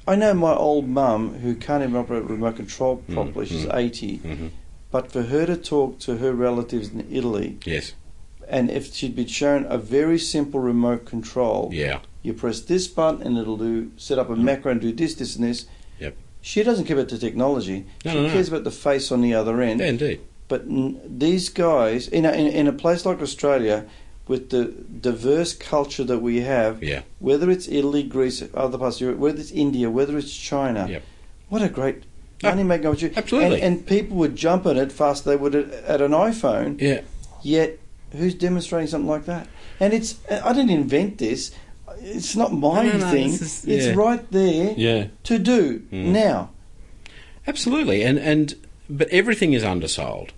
[0.07, 3.45] I know my old mum who can't even operate a remote control Mm, properly.
[3.45, 3.75] She's mm.
[3.75, 4.47] 80, hmm
[4.91, 7.93] but for her to talk to her relatives in Italy, Yes.
[8.49, 11.99] and if she'd been shown a very simple remote control, Yeah.
[12.23, 15.37] you press this button and it'll do set up a macro and do this, this,
[15.37, 15.65] and this.
[16.01, 16.15] Yep.
[16.41, 17.85] She doesn't care about the technology.
[18.03, 18.33] No, she no, no.
[18.33, 19.79] cares about the face on the other end.
[19.79, 20.19] Yeah, indeed.
[20.49, 23.85] But n- these guys, in a, in, in a place like Australia,
[24.31, 24.63] with the
[25.09, 27.01] diverse culture that we have, Yeah.
[27.19, 31.03] whether it's Italy, Greece, other parts of Europe, whether it's India, whether it's China, Yep.
[31.49, 31.97] what a great
[32.43, 33.17] Ah, money making opportunity.
[33.17, 33.61] absolutely.
[33.61, 36.79] And, and people would jump on it faster they would at, at an iPhone.
[36.81, 37.01] Yeah.
[37.43, 37.77] Yet,
[38.17, 39.45] who's demonstrating something like that?
[39.79, 40.15] And it's
[40.49, 41.51] I didn't invent this.
[42.01, 43.29] It's not my No, no, no, thing.
[43.29, 45.07] is- It's right there Yeah.
[45.29, 46.05] to do Mm.
[46.25, 46.49] now.
[47.47, 48.55] Absolutely, and and
[48.89, 50.29] but everything is undersold,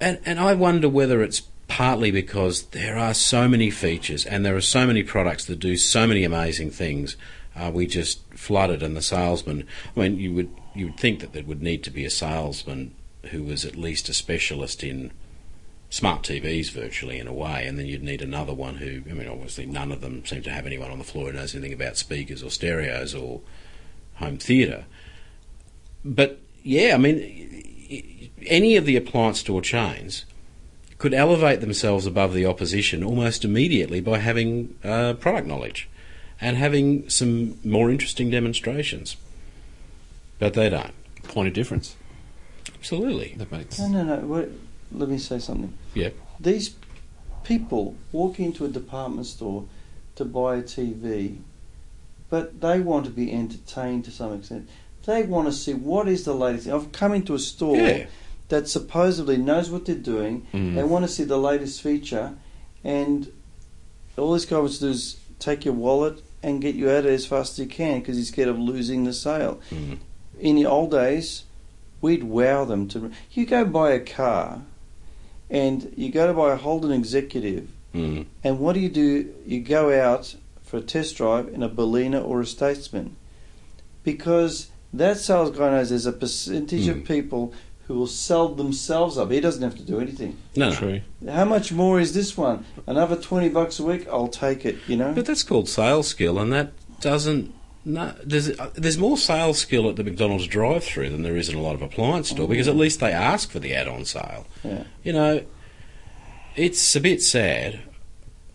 [0.00, 4.56] and and I wonder whether it's partly because there are so many features and there
[4.56, 7.16] are so many products that do so many amazing things.
[7.56, 8.82] Are we just flooded?
[8.82, 11.90] And the salesman, I mean, you would you would think that there would need to
[11.90, 12.94] be a salesman
[13.30, 15.10] who was at least a specialist in
[15.88, 19.26] smart TVs, virtually in a way, and then you'd need another one who, I mean,
[19.26, 21.96] obviously none of them seem to have anyone on the floor who knows anything about
[21.96, 23.40] speakers or stereos or
[24.14, 24.84] home theatre
[26.04, 30.24] but yeah, I mean, any of the appliance store chains
[31.00, 35.88] could elevate themselves above the opposition almost immediately by having uh, product knowledge
[36.42, 39.16] and having some more interesting demonstrations.
[40.38, 40.92] But they don't.
[41.22, 41.96] Point of difference.
[42.74, 43.34] Absolutely.
[43.38, 43.78] That makes.
[43.78, 44.26] No, no, no.
[44.26, 44.48] Wait,
[44.92, 45.72] let me say something.
[45.94, 46.10] Yeah.
[46.38, 46.74] These
[47.44, 49.64] people walk into a department store
[50.16, 51.38] to buy a TV,
[52.28, 54.68] but they want to be entertained to some extent.
[55.06, 56.68] They want to see what is the latest.
[56.68, 58.06] I've come into a store Yeah.
[58.50, 60.46] That supposedly knows what they're doing.
[60.52, 60.74] Mm.
[60.74, 62.34] They want to see the latest feature,
[62.84, 63.32] and
[64.18, 67.06] all this guy wants to do is take your wallet and get you out of
[67.06, 69.60] it as fast as he can because he's scared of losing the sale.
[69.70, 69.98] Mm.
[70.38, 71.44] In the old days,
[72.00, 73.10] we'd wow them to.
[73.32, 74.62] You go buy a car,
[75.48, 78.26] and you go to buy a Holden Executive, Mm.
[78.44, 79.32] and what do you do?
[79.46, 80.34] You go out
[80.64, 83.16] for a test drive in a Berlina or a Statesman,
[84.02, 86.90] because that sales guy knows there's a percentage Mm.
[86.90, 87.52] of people
[87.90, 89.32] who will sell themselves up.
[89.32, 90.38] He doesn't have to do anything.
[90.54, 90.76] No, no.
[90.76, 91.00] True.
[91.28, 92.64] How much more is this one?
[92.86, 94.06] Another twenty bucks a week?
[94.08, 94.76] I'll take it.
[94.86, 95.12] You know.
[95.12, 97.52] But that's called sales skill, and that doesn't.
[97.84, 101.56] No, there's uh, there's more sales skill at the McDonald's drive-through than there is in
[101.56, 104.46] a lot of appliance store because at least they ask for the add-on sale.
[104.62, 104.84] Yeah.
[105.02, 105.44] You know,
[106.54, 107.80] it's a bit sad.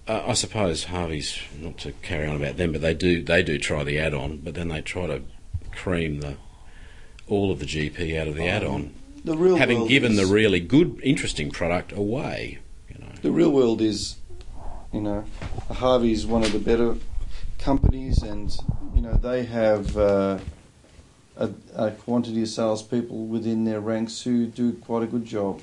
[0.08, 3.58] Uh, I suppose Harvey's not to carry on about them, but they do they do
[3.58, 5.24] try the add-on, but then they try to
[5.74, 6.38] cream the
[7.28, 8.94] all of the GP out of the Oh, add-on,
[9.26, 12.60] The real having given is, the really good, interesting product away.
[12.88, 14.18] You know, the real world is
[14.94, 15.26] You know,
[15.72, 16.96] Harvey is one of the better
[17.58, 18.56] companies, and
[18.94, 20.38] you know they have uh,
[21.38, 25.60] a, a quantity of salespeople within their ranks who do quite a good job.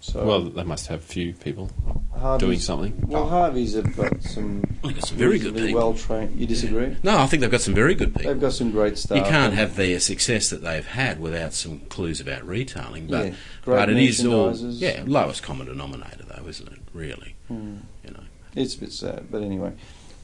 [0.00, 1.70] So Well, they must have a few people
[2.14, 2.94] Harvey's, doing something.
[3.08, 5.74] Well, Harvey's have got some I think some very good people.
[5.80, 6.38] well trained.
[6.38, 6.96] You disagree?
[7.02, 8.30] No, I think they've got some very good people.
[8.32, 9.16] They've got some great staff.
[9.18, 13.06] You can't have the success that they've had without some clues about retailing.
[13.08, 16.78] But, Yeah, great but it is all yeah lowest common denominator though, isn't it?
[16.92, 17.76] Really, Hmm.
[18.04, 18.22] you know.
[18.54, 19.72] It's a bit sad, but anyway.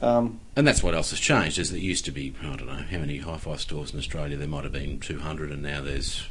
[0.01, 1.57] Um, And that's what else has changed.
[1.59, 4.37] Is that it used to be I don't know how many hi-fi stores in Australia
[4.37, 6.23] there might have been 200, and now there's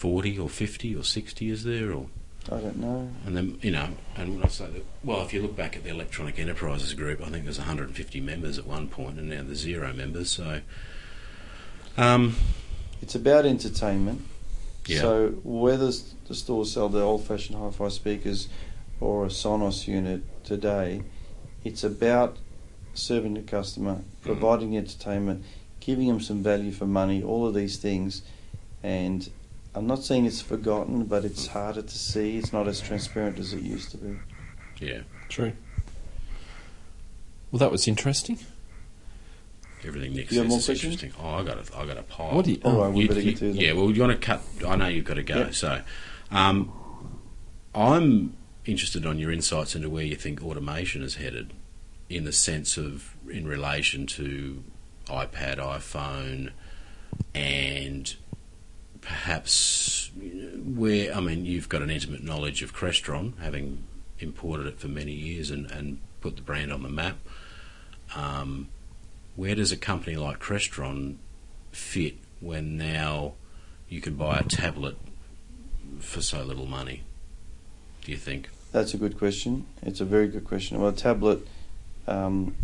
[0.00, 1.50] 40 or 50 or 60.
[1.50, 2.06] Is there or
[2.46, 3.10] I don't know.
[3.26, 5.84] and then you know, and when I say that, well, if you look back at
[5.84, 9.58] the Electronic Enterprises Group, I think there's 150 members at one point, and now there's
[9.58, 10.30] zero members.
[10.30, 10.62] So,
[11.98, 12.34] um,
[13.02, 14.22] It's about entertainment.
[14.86, 15.00] Yeah.
[15.02, 15.92] So whether
[16.28, 18.48] the stores sell the old-fashioned hi-fi speakers
[19.00, 21.02] or a Sonos unit today,
[21.62, 22.38] it's about
[22.94, 25.44] serving the customer, providing entertainment,
[25.80, 28.22] giving them some value for money, all of these things.
[28.82, 29.28] And
[29.74, 32.36] I'm not saying it's forgotten, but it's harder to see.
[32.38, 34.16] It's not as transparent as it used to be.
[34.80, 35.52] yeah, True.
[37.50, 38.38] Well, that was interesting.
[39.84, 40.92] everything Nick You have says more is questions?
[40.94, 41.24] interesting.
[41.24, 42.34] Oh, I got a, I got a pile.
[42.36, 42.60] What do you?
[42.64, 43.56] Oh, right, we You- better you- get to them.
[43.56, 44.42] Yeah, well, you want to cut?
[44.66, 45.36] I know you've got to go.
[45.38, 45.50] Yeah.
[45.50, 45.82] So,
[46.30, 46.72] um,
[47.74, 48.34] I'm
[48.66, 51.52] interested on your insights into where you think automation is headed,
[52.08, 54.62] in the sense of in relation to
[55.06, 56.50] iPad, iPhone,
[57.34, 58.14] and
[59.30, 60.10] perhaps
[60.74, 63.84] where I mean you've got an intimate knowledge of Crestron, having
[64.18, 67.16] imported it for many years and, and put the brand on the map.
[68.16, 68.68] Um,
[69.36, 71.16] where does a company like Crestron
[71.70, 73.34] fit when now
[73.88, 74.96] you can buy a tablet
[76.00, 77.04] for so little money?
[78.04, 78.48] Do you think?
[78.72, 79.66] That's a good question.
[79.80, 80.80] It's a very good question.
[80.80, 81.46] Well, a tablet,
[82.08, 82.56] um,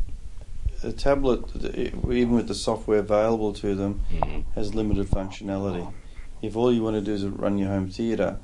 [0.83, 1.45] a tablet,
[1.79, 4.45] even with the software available to them, Mm.
[4.57, 5.93] has limited functionality.
[6.43, 8.39] If all you want to do is run your home theatre,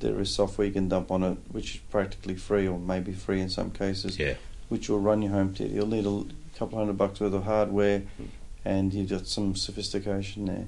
[0.00, 3.40] there is software you can dump on it, which is practically free or maybe free
[3.40, 4.34] in some cases, Yeah.
[4.68, 5.74] which will run your home theatre.
[5.74, 6.24] You'll need a
[6.58, 8.24] couple hundred bucks worth of hardware, hmm.
[8.64, 10.66] and you've got some sophistication there.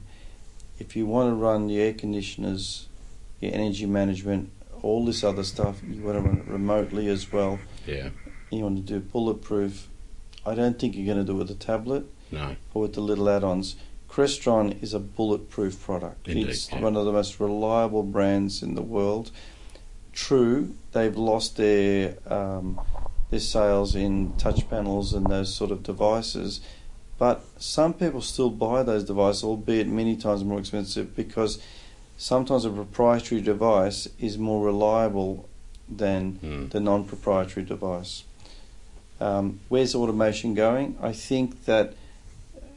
[0.79, 2.89] If you want to run the air conditioners,
[3.41, 4.51] your energy management,
[4.83, 7.59] all this other stuff, you want to run it remotely as well.
[7.87, 8.11] Yeah.
[8.51, 9.89] You want to do bulletproof.
[10.47, 12.57] I don't think you're going to do it with a tablet No.
[12.73, 13.75] or with the little add-ons.
[14.19, 16.27] Crestron is a bulletproof product.
[16.27, 16.81] Indeed, it's yeah.
[16.81, 19.31] one of the most reliable brands in the world.
[20.13, 22.81] True, they've lost their um,
[23.31, 26.61] their sales in touch panels and those sort of devices,
[27.17, 31.63] but some people still buy those devices, albeit many times more expensive, because
[32.17, 35.49] sometimes a proprietary device is more reliable
[35.89, 36.71] than Mm.
[36.71, 38.25] the non-proprietary device.
[39.21, 40.97] Um, where's automation going?
[41.01, 41.95] I think that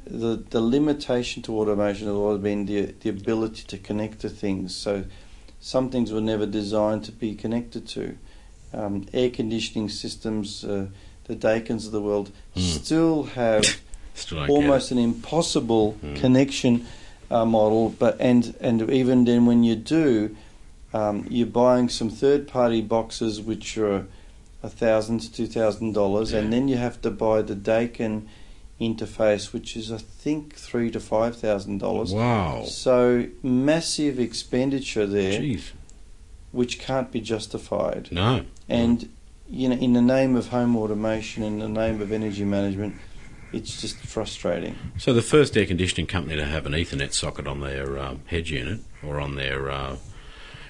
[0.06, 4.76] the the limitation to automation has always been the the ability to connect to things.
[4.76, 5.06] So
[5.60, 8.18] some things were never designed to be connected to.
[8.74, 10.88] Um, air conditioning systems, uh,
[11.26, 12.62] the Daikin's of the world, Mm.
[12.62, 13.66] still have
[14.14, 16.16] Still almost an impossible Mm.
[16.20, 16.86] connection
[17.30, 17.90] uh, model.
[17.90, 20.36] But and and even then, when you do,
[20.94, 24.06] um, you're buying some third-party boxes which are
[24.64, 28.24] a thousand to two thousand dollars, and then you have to buy the Daikin
[28.82, 32.13] interface, which is I think three to five thousand dollars.
[32.13, 32.63] Wow.
[32.65, 35.72] So massive expenditure there, Jeez.
[36.52, 38.10] which can't be justified.
[38.12, 38.46] No.
[38.67, 39.10] And
[39.48, 42.96] you know, in the name of home automation, in the name of energy management,
[43.54, 44.76] it's just frustrating.
[44.98, 48.50] So the first air conditioning company to have an Ethernet socket on their um, head
[48.50, 49.98] unit, or on their, uh,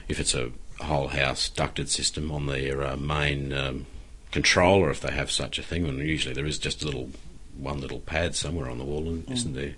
[0.07, 3.85] if it's a whole house ducted system, on their uh, main um,
[4.31, 7.11] controller, if they have such a thing, and usually there is just a little
[7.61, 9.75] one little pad somewhere on the wall, isn't there?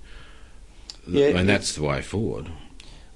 [1.08, 2.50] Yeah, and that's the way forward.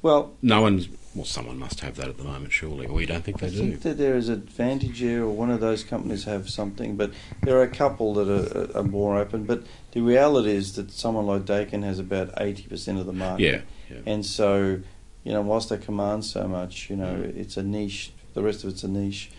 [0.01, 2.86] Well, No one's well, someone must have that at the moment, surely.
[2.86, 3.58] Or you don't think they I do?
[3.58, 7.58] think that there is Advantage Air or one of those companies have something, but there
[7.58, 9.45] are a couple that are, are more open.
[9.45, 13.43] But the reality is that someone like Daikin has about eighty percent of the market.
[13.43, 13.62] Yeah,
[13.95, 14.01] yeah.
[14.06, 14.80] And so,
[15.23, 17.36] you know, whilst they command so much, you know, Mm.
[17.38, 18.12] it's a niche.
[18.36, 19.32] The rest of it's a niche.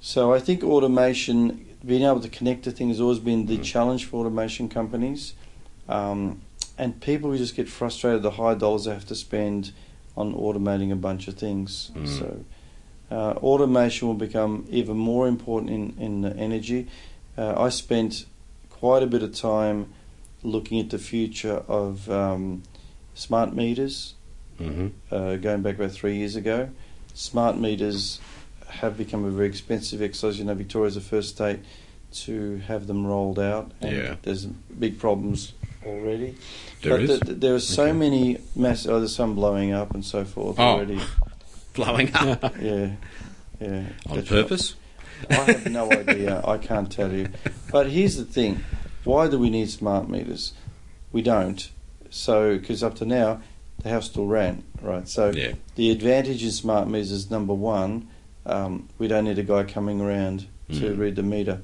[0.00, 3.64] So I think automation, being able to connect to things, has always been the Mm.
[3.64, 5.34] challenge for automation companies.
[5.88, 6.42] Um,
[6.76, 9.72] and people just get frustrated the high dollars they have to spend
[10.16, 11.90] on automating a bunch of things.
[11.94, 12.06] Mm.
[12.06, 12.44] So
[13.10, 16.86] uh, automation will become even more important in in the energy.
[17.36, 18.26] Uh, I spent
[18.70, 19.86] quite a bit of time
[20.42, 22.62] looking at the future of um,
[23.14, 24.14] smart meters
[24.58, 26.68] hmm uh, going back about three years ago.
[27.14, 28.20] Smart meters
[28.68, 30.38] have become a very expensive exercise.
[30.38, 31.60] You know, Victoria's the first state
[32.10, 34.16] to have them rolled out, and Yeah.
[34.22, 35.52] there's big problems
[35.86, 36.34] already.
[36.82, 37.08] There but is?
[37.10, 37.92] th- th- there are so Okay.
[37.92, 38.86] many mass.
[38.86, 40.62] Oh, there's some blowing up and so forth Oh.
[40.62, 41.00] already.
[41.74, 42.92] Blowing up Yeah,
[43.60, 43.84] yeah.
[44.06, 44.74] on That's purpose.
[45.30, 46.42] I have no idea.
[46.44, 47.28] I can't tell you.
[47.70, 48.64] But here's the thing:
[49.04, 50.52] why do we need smart meters?
[51.12, 51.68] We don't.
[52.10, 53.40] So, because up to now,
[53.82, 55.06] the house still ran, right?
[55.08, 55.52] So, Yeah.
[55.76, 58.08] the advantage in smart meters is number one,
[58.48, 60.98] um, we don't need a guy coming around to Mm.
[60.98, 61.60] read the meter.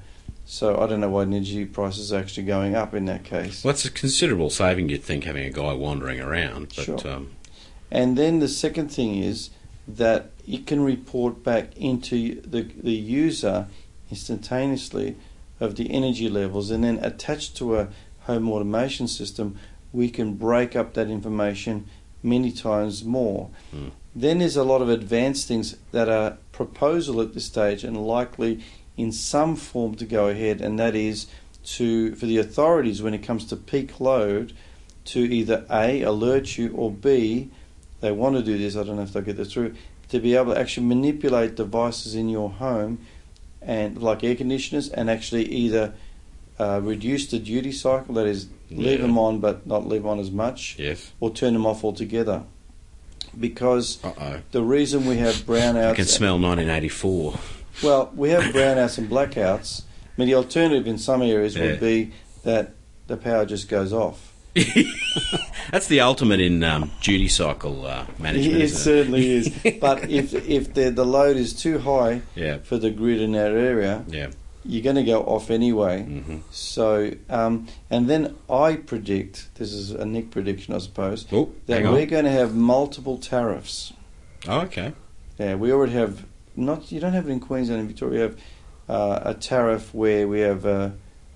[0.47, 3.64] So, I don't know why energy prices are actually going up in that case.
[3.64, 6.73] Well, that's a considerable saving, you'd think, having a guy wandering around.
[6.77, 7.09] But Sure.
[7.09, 7.31] um,
[7.90, 9.51] And then the second thing is
[9.88, 13.68] that it can report back into the, the user
[14.11, 15.16] instantaneously
[15.61, 17.88] of the energy levels, and then attached to a
[18.20, 19.57] home automation system,
[19.92, 21.87] we can break up that information
[22.23, 23.51] many times more.
[23.70, 23.88] Hmm.
[24.14, 28.61] Then there's a lot of advanced things that are proposal at this stage and likely
[28.96, 31.27] in some form to go ahead, and that is
[31.64, 34.53] to for the authorities when it comes to peak load
[35.07, 37.50] to either A alert you or B
[38.00, 39.74] they want to do this, I don't know if they'll get this through,
[40.11, 42.98] to be able to actually manipulate devices in your home
[43.62, 45.94] and like air conditioners and actually either
[46.59, 49.07] uh, reduce the duty cycle, that is leave Yeah.
[49.07, 51.12] them on but not leave on as much, yes.
[51.18, 52.42] or turn them off altogether.
[53.38, 54.40] Because Uh oh.
[54.53, 57.35] the reason we have brownouts I can smell 1984.
[57.83, 59.83] well, we have brownouts and blackouts.
[59.83, 61.62] I mean, the alternative in some areas Yeah.
[61.66, 62.12] would be
[62.44, 62.75] that
[63.07, 64.33] the power just goes off.
[65.73, 68.62] That's the ultimate in um, duty cycle uh, management.
[68.62, 69.51] it certainly is.
[69.81, 72.59] But if if the the load is too high Yeah.
[72.59, 74.29] for the grid in that area, Yeah.
[74.64, 76.03] You're going to go off anyway.
[76.03, 81.53] hmm So, um, and then I predict this is a Nick prediction, I suppose, Oh,
[81.66, 82.07] that we're on.
[82.07, 83.92] going to have multiple tariffs.
[84.48, 84.92] Oh, okay.
[85.38, 86.24] Yeah, we already have
[86.57, 86.92] not.
[86.92, 88.14] You don't have it in Queensland and Victoria.
[88.16, 88.38] You have
[88.88, 90.64] uh, a tariff where we have.
[90.64, 90.90] Uh,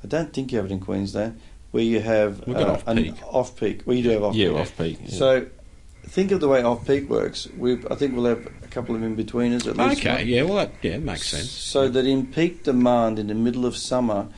[0.04, 3.82] I don't think you have it in Queensland where you have uh, an off-peak.
[3.84, 4.40] Well, you do have off-peak.
[4.42, 4.98] Yeah, off peak.
[5.02, 5.10] Yeah.
[5.10, 5.46] So,
[6.06, 7.46] think of the way off-peak works.
[7.58, 10.00] We, I think we'll have couple of in-betweeners at least.
[10.00, 10.16] Okay.
[10.18, 10.28] one.
[10.28, 10.42] Yeah.
[10.42, 11.50] Well, that yeah makes sense.
[11.50, 14.28] So that in peak demand in the middle of summer,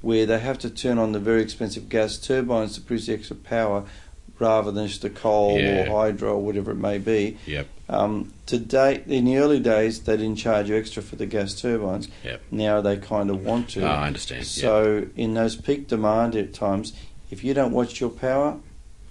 [0.00, 3.84] where they have to turn on the very expensive gas turbines to produce extra power,
[4.38, 5.82] rather than just a coal Yeah.
[5.90, 7.36] or hydro or whatever it may be.
[7.46, 7.66] Yep.
[7.90, 11.60] Um, to date, in the early days, they didn't charge you extra for the gas
[11.60, 12.08] turbines.
[12.24, 12.40] Yep.
[12.50, 13.84] Now they kind of want to.
[13.84, 14.46] Ah, I understand.
[14.46, 16.94] So in those peak demand at times,
[17.30, 18.56] if you don't watch your power,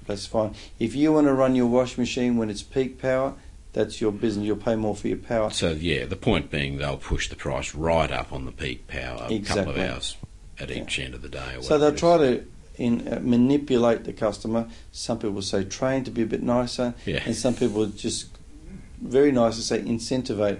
[0.08, 0.56] that's fine.
[0.80, 3.36] If you want to run your washing machine when it's peak power,
[3.74, 4.46] that's your business.
[4.46, 5.50] You'll pay more for your power.
[5.52, 9.28] So yeah, the point being they'll push the price right up on the peak power
[9.30, 10.18] a couple of hours
[10.60, 11.56] at each end of the day.
[11.58, 12.44] Or So they'll try to
[12.78, 14.68] in, uh, manipulate the customer.
[14.92, 16.94] Some people say train to be a bit nicer.
[17.06, 17.22] Yeah.
[17.26, 18.28] and some people just
[19.02, 20.60] very nice to say incentivate.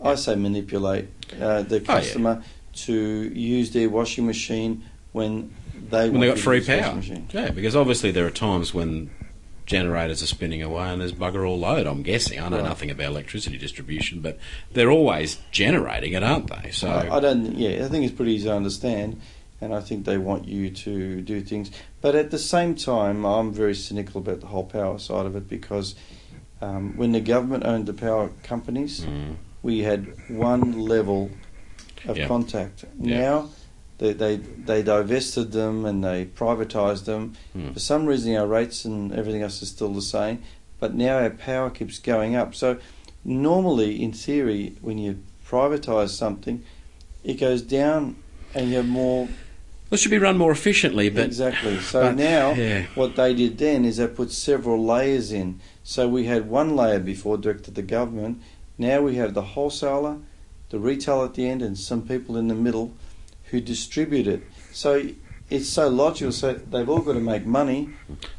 [0.00, 1.08] I say manipulate
[1.40, 1.84] uh, the Oh, yeah.
[1.86, 2.42] customer
[2.74, 5.54] to use their washing machine when
[5.90, 7.42] they when they got to free use the washing power.
[7.42, 9.10] Yeah, because obviously there are times when
[9.66, 11.86] generators are spinning away and there's bugger all load.
[11.86, 12.38] I'm guessing.
[12.40, 12.64] I know Right.
[12.68, 14.38] nothing about electricity distribution, but
[14.72, 16.70] they're always generating it, aren't they?
[16.70, 17.56] So I I don't.
[17.56, 19.20] Yeah, I think it's pretty easy to understand,
[19.60, 21.70] and I think they want you to do things.
[22.00, 25.48] But at the same time, I'm very cynical about the whole power side of it
[25.48, 25.94] because
[26.60, 31.30] um, when the government owned the power companies, Mm, we had one level
[32.06, 32.28] of Yeah.
[32.28, 32.84] contact.
[33.00, 33.18] Yeah.
[33.20, 33.48] Now
[33.98, 37.34] they, they they divested them and they privatised them.
[37.56, 37.72] mm.
[37.72, 40.42] For some reason, our rates and everything else is still the same,
[40.80, 42.54] but now our power keeps going up.
[42.54, 42.78] So
[43.24, 46.64] normally, in theory, when you privatise something,
[47.22, 48.16] it goes down
[48.54, 49.26] and you have more.
[49.26, 51.78] Well, it should be run more efficiently, but exactly.
[51.80, 55.60] So but, now, yeah, what they did then is they put several layers in.
[55.84, 58.42] So we had one layer before direct to the government.
[58.76, 60.18] Now we have the wholesaler,
[60.70, 62.92] the retail at the end, and some people in the middle
[63.54, 64.42] who distribute it.
[64.72, 65.08] So
[65.50, 66.32] it's so logical.
[66.32, 67.90] So they've all got to make money.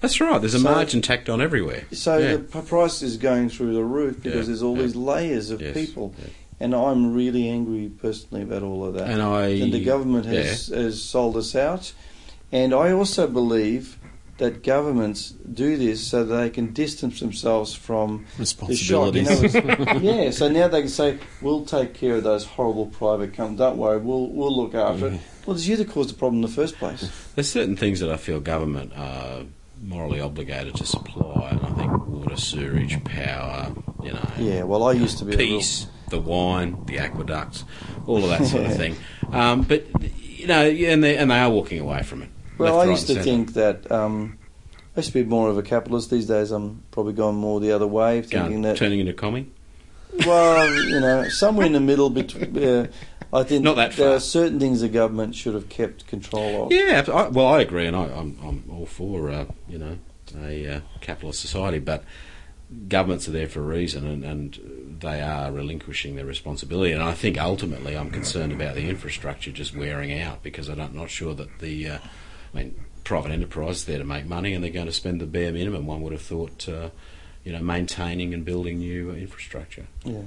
[0.02, 0.40] that's right.
[0.40, 1.86] There's a So- margin tacked on everywhere.
[1.94, 2.34] So Yeah.
[2.34, 4.82] the p- price is going through the roof because Yeah, there's all yeah.
[4.84, 6.14] these layers of Yes, people,
[6.60, 9.10] and I'm really angry personally about all of that.
[9.10, 11.94] And I and the government has, has sold us out.
[12.52, 13.98] And I also believe
[14.38, 19.14] that governments do this so that they can distance themselves from the shock.
[19.16, 23.34] You know, yeah, so now they can say, "We'll take care of those horrible private
[23.34, 23.60] companies.
[23.60, 26.42] Don't worry, we'll we'll look after it." Well, it's you that caused the problem in
[26.42, 27.10] the first place.
[27.36, 29.44] There's certain things that I feel government are
[29.82, 33.74] morally obligated to supply, and I think water, sewerage, power,
[34.04, 37.64] you know, Yeah, well, I used to be a real- peace, the wine, the aqueducts,
[38.08, 38.96] all of that sort of thing.
[39.32, 39.86] Um, but
[40.20, 42.30] you know, yeah, and they and they are walking away from it.
[42.58, 43.24] Well, left, I right, used to centre.
[43.24, 44.38] think that um,
[44.96, 46.10] I used to be more of a capitalist.
[46.12, 49.48] These days, I'm probably going more the other way, thinking Going- that turning into commie.
[50.26, 52.58] Well, you know, somewhere in the middle between.
[52.64, 52.88] Uh,
[53.34, 54.16] I think Not that there far.
[54.16, 56.72] are certain things the government should have kept control of.
[56.72, 59.98] Yeah, I, well, I agree, and I, I'm, I'm all for uh, you know
[60.42, 62.06] a uh, capitalist society, but
[62.88, 66.94] governments are there for a reason, and, and they are relinquishing their responsibility.
[66.94, 71.10] And I think ultimately, I'm concerned about the infrastructure just wearing out because I'm not
[71.10, 71.98] sure that the, uh,
[72.56, 75.26] I mean, private enterprise is there to make money, and they're going to spend the
[75.26, 75.86] bare minimum.
[75.86, 76.90] One would have thought, uh,
[77.44, 79.88] you know, maintaining and building new infrastructure.
[80.06, 80.22] Yeah.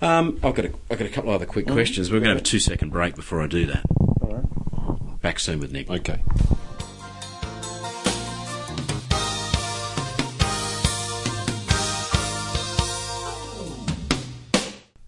[0.00, 1.72] Um, I've got a, I've got a couple of other quick Mhm.
[1.74, 2.10] questions.
[2.10, 3.82] We're going to have a two second break before I do that.
[4.20, 5.20] All right.
[5.22, 5.88] Back soon with Nick.
[5.88, 6.18] Okay.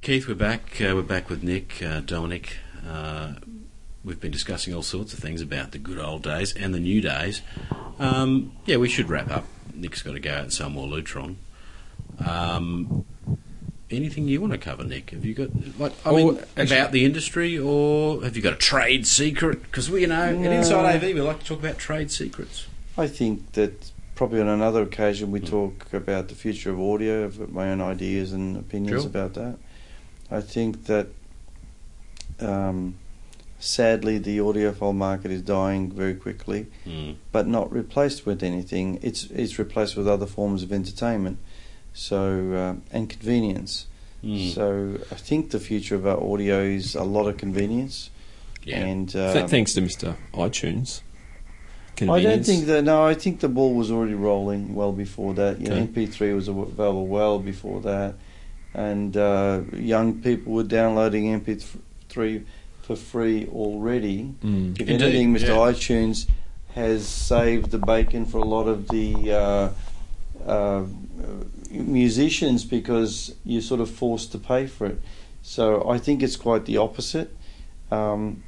[0.03, 0.81] Keith, we're back.
[0.81, 2.59] Uh, we're back with Nick, uh, Dominic.
[2.87, 3.33] Uh,
[4.05, 7.01] we've been discussing all sorts of things about the good old days and the new
[7.01, 7.41] days.
[7.99, 9.47] Um, yeah, we should wrap up.
[9.75, 11.37] Nick's got to go out and sell more Lutron.
[12.25, 13.05] Um,
[13.91, 15.11] anything you want to cover, Nick?
[15.11, 15.49] Have you got
[15.79, 19.63] like I Oh, mean actually- about the industry, or have you got a trade secret?
[19.63, 20.51] Because we, you know, at No.
[20.51, 22.67] Inside AV, we like to talk about trade secrets.
[22.97, 27.71] I think that probably on another occasion we talk about the future of audio, my
[27.71, 29.11] own ideas and opinions Sure.
[29.11, 29.57] about that.
[30.31, 31.09] I think that
[32.41, 32.95] um,
[33.59, 37.17] sadly the audiophile market is dying very quickly, Mm.
[37.33, 38.99] but not replaced with anything.
[39.03, 41.39] It's it's replaced with other forms of entertainment,
[41.93, 43.87] so uh, and convenience.
[44.23, 44.53] Mm.
[44.55, 48.11] So I think the future of our audio is a lot of convenience,
[48.63, 48.79] yeah.
[48.79, 50.17] and Th- um, thanks to Mr.
[50.33, 51.03] iTunes.
[52.01, 52.83] I don't think that.
[52.83, 55.61] No, I think the ball was already rolling well before that.
[55.61, 58.15] You know, MP3 was available well before that,
[58.75, 62.45] and uh, young people were downloading MP3
[62.87, 64.35] for free already.
[64.45, 64.81] Mm.
[64.81, 65.49] If Indeed, anything, Mr.
[65.49, 65.73] yeah.
[65.73, 66.29] iTunes
[66.75, 69.71] has saved the bacon for a lot of the uh,
[70.51, 70.85] uh,
[71.71, 75.01] musicians because you're sort of forced to pay for it.
[75.43, 77.35] So I think it's quite the opposite.
[77.91, 78.43] Um,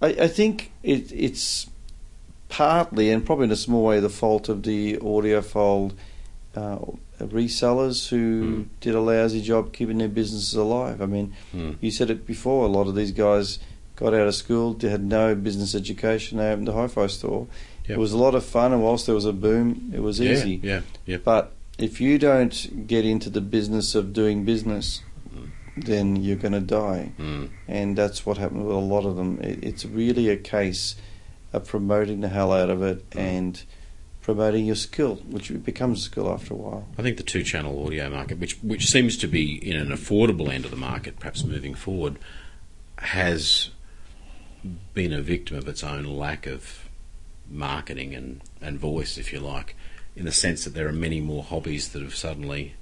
[0.00, 1.68] I, I think it, it's
[2.48, 5.92] partly, and probably in a small way, the fault of the audiophile
[6.56, 6.78] uh,
[7.20, 8.66] resellers who Mm.
[8.80, 11.02] did a lousy job keeping their businesses alive.
[11.02, 11.76] I mean, Mm.
[11.80, 12.64] you said it before.
[12.64, 13.58] A lot of these guys
[13.98, 16.38] got out of school, had no business education.
[16.38, 17.48] They opened a hi-fi store.
[17.88, 17.96] Yep.
[17.96, 20.60] It was a lot of fun, and whilst there was a boom, it was easy.
[20.62, 21.16] Yeah, yeah.
[21.16, 25.02] But if you don't get into the business of doing business,
[25.76, 27.12] then you're going to die.
[27.18, 27.50] Mm.
[27.66, 29.40] And that's what happened with a lot of them.
[29.40, 30.96] It, it's really a case
[31.52, 33.20] of promoting the hell out of it Mm.
[33.20, 33.62] and
[34.20, 36.86] promoting your skill, which becomes a skill after a while.
[36.98, 40.66] I think the two-channel audio market, which which seems to be in an affordable end
[40.66, 42.18] of the market, perhaps moving forward,
[42.98, 43.70] has
[44.94, 46.88] been a victim of its own lack of
[47.50, 49.74] marketing and, and voice, if you like,
[50.16, 52.74] in the sense that there are many more hobbies that have suddenly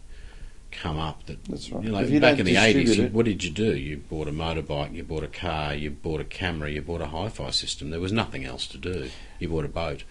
[0.73, 1.25] come up.
[1.27, 1.85] That That's right.
[1.85, 3.77] you know, you back in the eighties, what did you do?
[3.77, 7.07] You bought a motorbike, you bought a car, you bought a camera, you bought a
[7.07, 7.91] hi-fi system.
[7.91, 9.11] There was nothing else to do.
[9.39, 10.05] You bought a boat.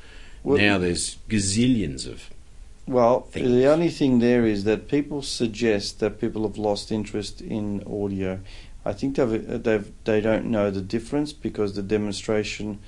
[0.44, 2.30] Well- now there's gazillions of
[2.88, 3.48] Well, things.
[3.50, 8.40] the only thing there is that people suggest that people have lost interest in audio.
[8.86, 12.80] I think they've, they've they don't know the difference because the demonstration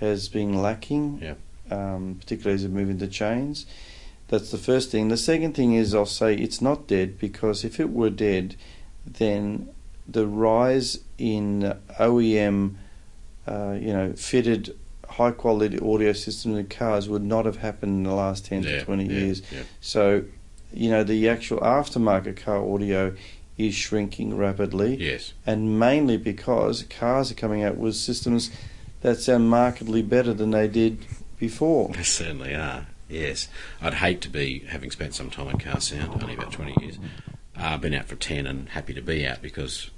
[0.00, 1.34] has been lacking, Yeah.
[1.70, 3.64] um, particularly as we move into chains.
[4.28, 5.08] That's the first thing.
[5.08, 8.56] The second thing is I'll say it's not dead because if it were dead,
[9.06, 9.68] then
[10.06, 12.74] the rise in OEM,
[13.46, 14.76] uh, you know, fitted
[15.08, 18.78] high quality audio systems in cars would not have happened in the last 10 yeah,
[18.80, 19.42] to 20 yeah, years.
[19.80, 20.24] So,
[20.72, 23.14] you know, the actual aftermarket car audio
[23.58, 25.32] is shrinking rapidly, Yes.
[25.46, 28.50] and mainly because cars are coming out with systems
[29.02, 30.98] that sound markedly better than they did
[31.38, 31.90] before.
[31.94, 32.86] They certainly are.
[33.08, 33.48] Yes,
[33.80, 36.98] I'd hate to be having spent some time in car sound, only about twenty years.
[37.56, 39.90] Uh, been out for ten and happy to be out because,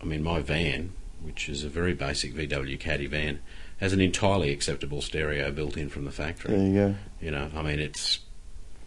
[0.00, 0.92] I mean, my van,
[1.22, 3.38] which is a very basic VW Caddy van,
[3.78, 6.56] has an entirely acceptable stereo built in from the factory.
[6.56, 6.94] There you go.
[7.20, 8.20] You know, I mean, it's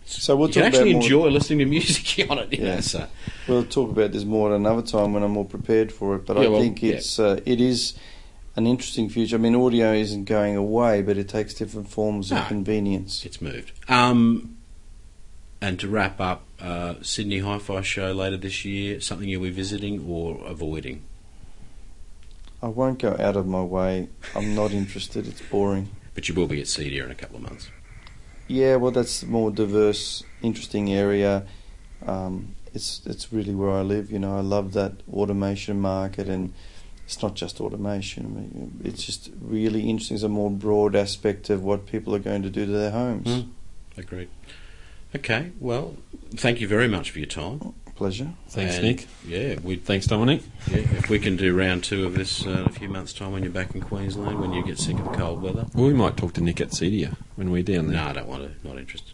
[0.09, 2.53] So we'll you can actually more, enjoy listening to music on it.
[2.53, 2.75] Yeah.
[2.75, 3.07] know, so
[3.47, 6.25] we'll talk about this more at another time when I'm more prepared for it.
[6.25, 6.93] But Yeah, I well, think yeah.
[6.93, 7.93] it's uh, it is
[8.55, 9.35] an interesting future.
[9.35, 12.43] I mean, audio isn't going away, but it takes different forms of No.
[12.45, 13.25] convenience.
[13.25, 13.71] it's moved.
[13.89, 14.57] Um,
[15.61, 19.01] and to wrap up, uh, Sydney Hi-Fi show later this year.
[19.01, 21.01] Something you'll be visiting or avoiding?
[22.63, 24.07] I won't go out of my way.
[24.35, 25.27] I'm not interested.
[25.27, 25.89] It's boring.
[26.15, 27.69] But you will be at CEDIA in a couple of months.
[28.47, 31.45] Yeah, well, that's a more diverse, interesting area.
[32.05, 34.11] Um, it's it's really where I live.
[34.11, 36.53] You know, I love that automation market, and
[37.05, 38.25] it's not just automation.
[38.25, 40.15] I mean, it's just really interesting.
[40.15, 43.27] It's a more broad aspect of what people are going to do to their homes.
[43.27, 43.49] Mm.
[43.97, 44.29] Agreed.
[45.15, 45.95] Okay, well,
[46.35, 47.73] thank you very much for your time.
[47.97, 48.29] Pleasure.
[48.49, 49.07] Thanks, And, Nick.
[49.27, 50.41] Yeah, we Thanks, Dominic.
[50.69, 53.31] yeah, if we can do round two of this uh, in a few months' time
[53.33, 55.65] when you're back in Queensland, when you get sick of the cold weather.
[55.73, 57.97] Well, we might talk to Nick at Cedia when we're down there.
[58.03, 58.09] No.
[58.09, 58.67] I don't want to.
[58.67, 59.13] Not interested.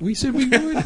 [0.00, 0.76] We said we would.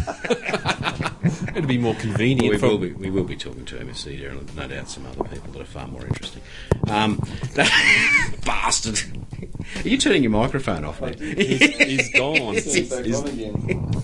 [1.55, 2.61] It'd be more convenient.
[2.61, 2.93] we will be.
[2.93, 5.65] We will be talking to MSC there, and no doubt some other people that are
[5.65, 6.43] far more interesting.
[6.89, 7.23] Um,
[8.45, 9.01] bastard!
[9.85, 11.01] Are you turning your microphone off?
[11.01, 11.21] Mate?
[11.21, 12.55] He's, he's gone.
[12.55, 12.91] He's-
[13.25, 14.03] again.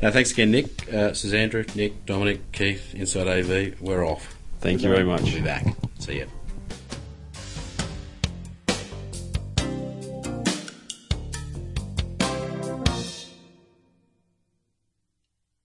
[0.00, 3.80] No, thanks again, Nick, uh, Suzandra, Nick, Dominic, Keith, Inside AV.
[3.80, 4.36] We're off.
[4.60, 5.34] Thank you very We'll much.
[5.34, 5.66] be back.
[5.98, 6.26] See ya.